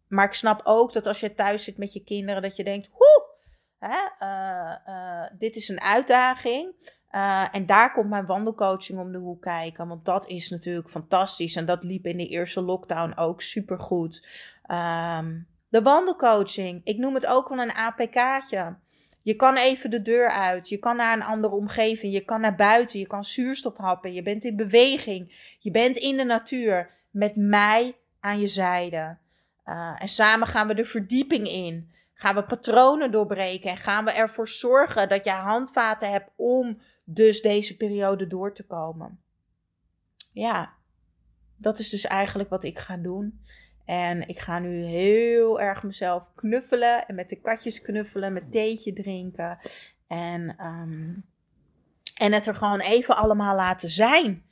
maar 0.09 0.25
ik 0.25 0.33
snap 0.33 0.61
ook 0.65 0.93
dat 0.93 1.07
als 1.07 1.21
je 1.21 1.35
thuis 1.35 1.65
zit 1.65 1.79
met 1.79 1.93
je 1.93 2.05
kinderen, 2.05 2.43
dat 2.43 2.57
je 2.57 2.65
denkt: 2.65 2.89
hoe, 2.93 3.35
uh, 3.81 5.23
dit 5.39 5.57
is 5.57 5.69
een 5.69 5.81
uitdaging. 5.81 6.95
Uh, 7.11 7.55
en 7.55 7.67
daar 7.67 7.93
komt 7.93 8.09
mijn 8.09 8.27
wandelcoaching 8.27 8.99
om 8.99 9.13
de 9.13 9.19
hoek 9.19 9.43
kijken. 9.43 9.89
Want 9.89 10.05
dat 10.05 10.27
is 10.27 10.51
natuurlijk 10.51 10.91
fantastisch. 10.91 11.57
En 11.57 11.67
dat 11.67 11.85
liep 11.85 12.07
in 12.07 12.17
de 12.17 12.27
eerste 12.27 12.63
lockdown 12.63 13.19
ook 13.19 13.43
super 13.43 13.81
goed. 13.81 14.27
Um, 14.71 15.49
de 15.69 15.83
wandelcoaching. 15.83 16.81
Ik 16.85 16.99
noem 16.99 17.15
het 17.15 17.27
ook 17.27 17.49
wel 17.49 17.59
een 17.59 17.75
APK'tje. 17.75 18.77
Je 19.23 19.35
kan 19.35 19.57
even 19.57 19.91
de 19.91 20.03
deur 20.03 20.31
uit. 20.31 20.69
Je 20.69 20.79
kan 20.79 20.97
naar 20.97 21.17
een 21.17 21.23
andere 21.23 21.55
omgeving. 21.55 22.13
Je 22.13 22.25
kan 22.25 22.41
naar 22.41 22.57
buiten. 22.57 22.99
Je 22.99 23.07
kan 23.07 23.25
zuurstof 23.25 23.77
happen. 23.77 24.13
Je 24.13 24.23
bent 24.23 24.45
in 24.45 24.57
beweging. 24.57 25.55
Je 25.59 25.71
bent 25.71 25.97
in 25.97 26.17
de 26.17 26.25
natuur. 26.25 26.91
Met 27.17 27.37
mij 27.37 27.97
aan 28.21 28.41
je 28.41 28.47
zijde. 28.47 29.17
Uh, 29.65 29.97
en 29.99 30.09
samen 30.09 30.47
gaan 30.47 30.67
we 30.67 30.75
de 30.75 30.85
verdieping 30.85 31.49
in. 31.49 31.91
Gaan 32.15 32.35
we 32.35 32.45
patronen 32.45 33.11
doorbreken. 33.11 33.71
En 33.71 33.77
gaan 33.77 34.05
we 34.05 34.11
ervoor 34.11 34.49
zorgen 34.49 35.09
dat 35.09 35.25
je 35.25 35.31
handvaten 35.31 36.11
hebt 36.11 36.31
om 36.37 36.81
dus 37.05 37.41
deze 37.41 37.77
periode 37.77 38.27
door 38.27 38.55
te 38.55 38.67
komen. 38.67 39.21
Ja, 40.33 40.73
dat 41.57 41.79
is 41.79 41.89
dus 41.89 42.05
eigenlijk 42.05 42.51
wat 42.51 42.65
ik 42.65 42.79
ga 42.79 42.97
doen. 42.97 43.41
En 43.85 44.29
ik 44.29 44.39
ga 44.39 44.59
nu 44.59 44.85
heel 44.85 45.61
erg 45.61 45.83
mezelf 45.83 46.31
knuffelen 46.35 47.07
en 47.07 47.15
met 47.15 47.29
de 47.29 47.41
katjes 47.41 47.83
knuffelen, 47.83 48.33
met 48.33 48.53
theetje 48.53 48.93
drinken. 48.93 49.59
En, 50.07 50.65
um, 50.65 51.25
en 52.15 52.33
het 52.33 52.47
er 52.47 52.55
gewoon 52.55 52.81
even 52.81 53.17
allemaal 53.17 53.57
laten 53.57 53.89
zijn. 53.89 54.45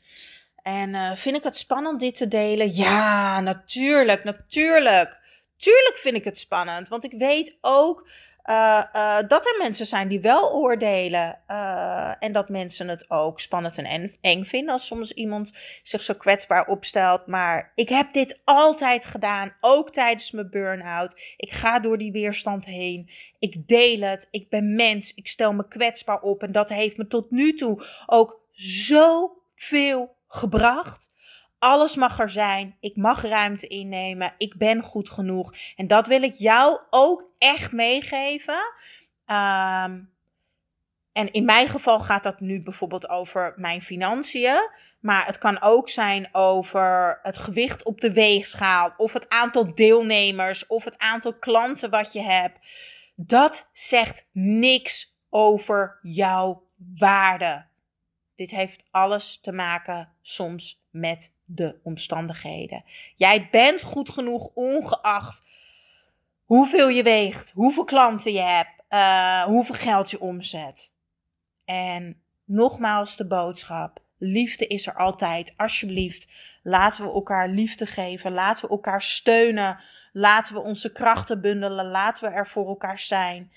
En 0.64 0.94
uh, 0.94 1.14
vind 1.14 1.36
ik 1.36 1.42
het 1.42 1.56
spannend 1.56 2.00
dit 2.00 2.16
te 2.16 2.28
delen? 2.28 2.74
Ja, 2.74 3.40
natuurlijk, 3.40 4.24
natuurlijk. 4.24 5.18
Tuurlijk 5.56 5.96
vind 5.96 6.16
ik 6.16 6.24
het 6.24 6.38
spannend, 6.38 6.88
want 6.88 7.04
ik 7.04 7.12
weet 7.12 7.58
ook 7.60 8.08
uh, 8.44 8.84
uh, 8.94 9.18
dat 9.28 9.46
er 9.46 9.54
mensen 9.58 9.86
zijn 9.86 10.08
die 10.08 10.20
wel 10.20 10.52
oordelen. 10.52 11.38
En 12.18 12.32
dat 12.32 12.48
mensen 12.48 12.88
het 12.88 13.10
ook 13.10 13.40
spannend 13.40 13.78
en 13.78 14.16
eng 14.20 14.44
vinden 14.44 14.72
als 14.72 14.86
soms 14.86 15.12
iemand 15.12 15.58
zich 15.82 16.00
zo 16.00 16.14
kwetsbaar 16.14 16.66
opstelt. 16.66 17.26
Maar 17.26 17.72
ik 17.74 17.88
heb 17.88 18.12
dit 18.12 18.42
altijd 18.44 19.06
gedaan, 19.06 19.56
ook 19.60 19.92
tijdens 19.92 20.30
mijn 20.30 20.50
burn-out. 20.50 21.34
Ik 21.36 21.52
ga 21.52 21.78
door 21.78 21.98
die 21.98 22.12
weerstand 22.12 22.64
heen. 22.64 23.10
Ik 23.38 23.68
deel 23.68 24.00
het. 24.00 24.28
Ik 24.30 24.48
ben 24.48 24.74
mens. 24.74 25.12
Ik 25.14 25.28
stel 25.28 25.52
me 25.52 25.68
kwetsbaar 25.68 26.20
op. 26.20 26.42
En 26.42 26.52
dat 26.52 26.68
heeft 26.68 26.96
me 26.96 27.06
tot 27.06 27.30
nu 27.30 27.54
toe 27.54 27.86
ook 28.06 28.40
zoveel 28.52 30.16
gebracht. 30.34 31.12
Alles 31.58 31.96
mag 31.96 32.18
er 32.18 32.30
zijn. 32.30 32.76
Ik 32.80 32.96
mag 32.96 33.22
ruimte 33.22 33.66
innemen. 33.66 34.34
Ik 34.38 34.56
ben 34.56 34.82
goed 34.82 35.10
genoeg. 35.10 35.54
En 35.76 35.86
dat 35.86 36.06
wil 36.06 36.22
ik 36.22 36.34
jou 36.34 36.80
ook 36.90 37.24
echt 37.38 37.72
meegeven. 37.72 38.72
Um, 39.26 40.12
en 41.12 41.30
in 41.32 41.44
mijn 41.44 41.68
geval 41.68 42.00
gaat 42.00 42.22
dat 42.22 42.40
nu 42.40 42.62
bijvoorbeeld 42.62 43.08
over 43.08 43.54
mijn 43.56 43.82
financiën. 43.82 44.70
Maar 45.00 45.26
het 45.26 45.38
kan 45.38 45.62
ook 45.62 45.88
zijn 45.88 46.28
over 46.32 47.18
het 47.22 47.38
gewicht 47.38 47.84
op 47.84 48.00
de 48.00 48.12
weegschaal. 48.12 48.94
Of 48.96 49.12
het 49.12 49.28
aantal 49.28 49.74
deelnemers. 49.74 50.66
Of 50.66 50.84
het 50.84 50.98
aantal 50.98 51.34
klanten 51.34 51.90
wat 51.90 52.12
je 52.12 52.22
hebt. 52.22 52.58
Dat 53.14 53.70
zegt 53.72 54.28
niks 54.32 55.16
over 55.30 55.98
jouw 56.02 56.62
waarde. 56.98 57.66
Dit 58.36 58.50
heeft 58.50 58.82
alles 58.90 59.40
te 59.40 59.52
maken 59.52 60.08
soms 60.22 60.82
met 60.90 61.32
de 61.44 61.80
omstandigheden. 61.82 62.84
Jij 63.16 63.48
bent 63.50 63.82
goed 63.82 64.10
genoeg 64.10 64.50
ongeacht 64.54 65.42
hoeveel 66.44 66.88
je 66.88 67.02
weegt, 67.02 67.50
hoeveel 67.50 67.84
klanten 67.84 68.32
je 68.32 68.42
hebt, 68.42 68.82
uh, 68.90 69.42
hoeveel 69.42 69.74
geld 69.74 70.10
je 70.10 70.20
omzet. 70.20 70.92
En 71.64 72.22
nogmaals 72.44 73.16
de 73.16 73.26
boodschap: 73.26 74.00
liefde 74.18 74.66
is 74.66 74.86
er 74.86 74.96
altijd. 74.96 75.54
Alsjeblieft, 75.56 76.28
Laten 76.66 77.04
we 77.04 77.12
elkaar 77.12 77.48
liefde 77.48 77.86
geven. 77.86 78.32
Laten 78.32 78.64
we 78.64 78.70
elkaar 78.70 79.02
steunen. 79.02 79.78
Laten 80.12 80.54
we 80.54 80.60
onze 80.60 80.92
krachten 80.92 81.40
bundelen. 81.40 81.86
Laten 81.86 82.28
we 82.28 82.34
er 82.34 82.48
voor 82.48 82.68
elkaar 82.68 82.98
zijn. 82.98 83.52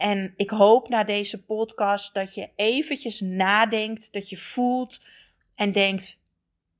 En 0.00 0.32
ik 0.36 0.50
hoop 0.50 0.88
na 0.88 1.04
deze 1.04 1.44
podcast 1.44 2.14
dat 2.14 2.34
je 2.34 2.48
eventjes 2.56 3.20
nadenkt, 3.20 4.12
dat 4.12 4.28
je 4.28 4.36
voelt 4.36 5.00
en 5.54 5.72
denkt: 5.72 6.18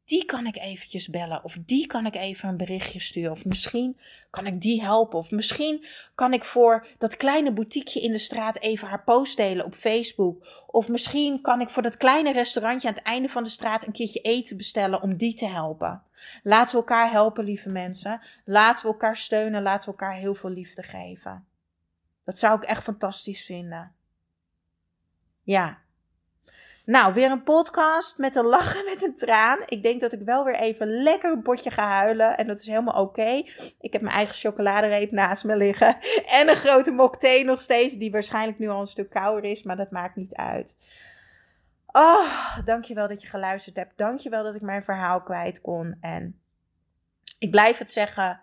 die 0.05 0.25
kan 0.25 0.47
ik 0.47 0.57
eventjes 0.57 1.09
bellen. 1.09 1.45
Of 1.45 1.57
die 1.67 1.87
kan 1.87 2.07
ik 2.07 2.17
even 2.17 2.49
een 2.49 2.57
berichtje 2.57 3.01
sturen. 3.01 3.31
Of 3.31 3.45
misschien 3.45 3.99
kan 4.31 4.47
ik 4.47 4.61
die 4.61 4.83
helpen. 4.83 5.19
Of 5.19 5.31
misschien 5.31 5.87
kan 6.15 6.33
ik 6.33 6.45
voor 6.45 6.87
dat 6.99 7.17
kleine 7.17 7.53
boutiqueje 7.53 8.07
in 8.07 8.13
de 8.13 8.19
straat 8.19 8.59
even 8.59 8.89
haar 8.89 9.05
post 9.05 9.37
delen 9.37 9.65
op 9.65 9.75
Facebook. 9.75 10.65
Of 10.67 10.89
misschien 10.89 11.41
kan 11.41 11.61
ik 11.61 11.69
voor 11.69 11.83
dat 11.83 11.97
kleine 11.97 12.33
restaurantje 12.33 12.89
aan 12.89 12.95
het 12.95 13.03
einde 13.03 13.29
van 13.29 13.43
de 13.43 13.51
straat 13.51 13.87
een 13.87 13.93
keertje 13.93 14.21
eten 14.21 14.57
bestellen 14.57 15.03
om 15.03 15.17
die 15.17 15.35
te 15.35 15.49
helpen. 15.49 16.03
Laten 16.43 16.71
we 16.71 16.77
elkaar 16.77 17.11
helpen, 17.11 17.45
lieve 17.45 17.69
mensen. 17.69 18.21
Laten 18.45 18.83
we 18.83 18.93
elkaar 18.93 19.17
steunen. 19.17 19.63
Laten 19.63 19.91
we 19.91 19.99
elkaar 19.99 20.17
heel 20.17 20.35
veel 20.35 20.51
liefde 20.51 20.83
geven. 20.83 21.50
Dat 22.31 22.39
zou 22.39 22.57
ik 22.57 22.65
echt 22.65 22.83
fantastisch 22.83 23.45
vinden. 23.45 23.93
Ja, 25.43 25.79
nou, 26.85 27.15
weer 27.15 27.31
een 27.31 27.43
podcast 27.43 28.19
met 28.19 28.37
een 28.37 28.45
lach 28.45 28.77
en 28.77 28.85
met 28.95 29.03
een 29.03 29.15
traan. 29.15 29.59
Ik 29.67 29.83
denk 29.83 30.01
dat 30.01 30.13
ik 30.13 30.21
wel 30.21 30.45
weer 30.45 30.55
even 30.55 31.03
lekker 31.03 31.33
een 31.33 31.43
potje 31.43 31.71
ga 31.71 31.89
huilen. 31.89 32.37
En 32.37 32.47
dat 32.47 32.61
is 32.61 32.67
helemaal 32.67 33.03
oké. 33.03 33.43
Ik 33.81 33.93
heb 33.93 34.01
mijn 34.01 34.15
eigen 34.15 34.35
chocoladereep 34.35 35.11
naast 35.11 35.45
me 35.45 35.57
liggen. 35.57 35.97
En 36.39 36.49
een 36.49 36.57
grote 36.57 36.91
mok 36.91 37.17
thee 37.17 37.45
nog 37.45 37.61
steeds. 37.61 37.95
Die 37.95 38.11
waarschijnlijk 38.11 38.59
nu 38.59 38.69
al 38.69 38.81
een 38.81 38.87
stuk 38.87 39.11
kouder 39.11 39.51
is. 39.51 39.63
Maar 39.63 39.77
dat 39.77 39.91
maakt 39.91 40.17
niet 40.17 40.35
uit. 40.35 40.75
Oh, 41.87 42.59
dankjewel 42.65 43.09
dat 43.09 43.23
je 43.23 43.29
geluisterd 43.29 43.77
hebt. 43.77 43.97
Dankjewel 43.97 44.43
dat 44.43 44.55
ik 44.55 44.63
mijn 44.63 44.85
verhaal 44.85 45.23
kwijt 45.23 45.61
kon. 45.61 45.97
En 46.01 46.41
ik 47.39 47.51
blijf 47.51 47.79
het 47.79 47.91
zeggen. 47.91 48.41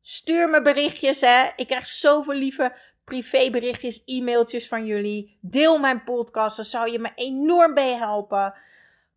Stuur 0.00 0.50
me 0.50 0.62
berichtjes, 0.62 1.20
hè. 1.20 1.50
Ik 1.56 1.66
krijg 1.66 1.86
zoveel 1.86 2.34
lieve 2.34 2.76
privéberichtjes, 3.04 4.02
e-mailtjes 4.04 4.68
van 4.68 4.86
jullie. 4.86 5.38
Deel 5.40 5.78
mijn 5.78 6.04
podcast, 6.04 6.56
dan 6.56 6.64
zou 6.64 6.90
je 6.90 6.98
me 6.98 7.12
enorm 7.14 7.74
bij 7.74 7.94
helpen. 7.94 8.54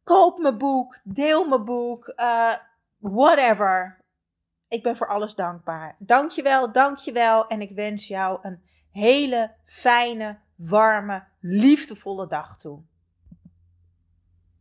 Koop 0.04 0.38
mijn 0.40 0.58
boek, 0.58 1.00
deel 1.04 1.48
mijn 1.48 1.66
boek, 1.66 2.14
uh, 2.16 2.54
whatever. 2.98 4.02
Ik 4.68 4.84
ben 4.84 4.98
voor 4.98 5.08
alles 5.08 5.36
dankbaar. 5.36 5.96
Dankjewel, 6.00 6.72
dankjewel. 6.72 7.48
En 7.48 7.62
ik 7.62 7.72
wens 7.72 8.08
jou 8.08 8.40
een 8.42 8.64
hele 8.92 9.52
fijne, 9.66 10.40
warme, 10.56 11.24
liefdevolle 11.40 12.28
dag 12.28 12.58
toe. 12.58 12.82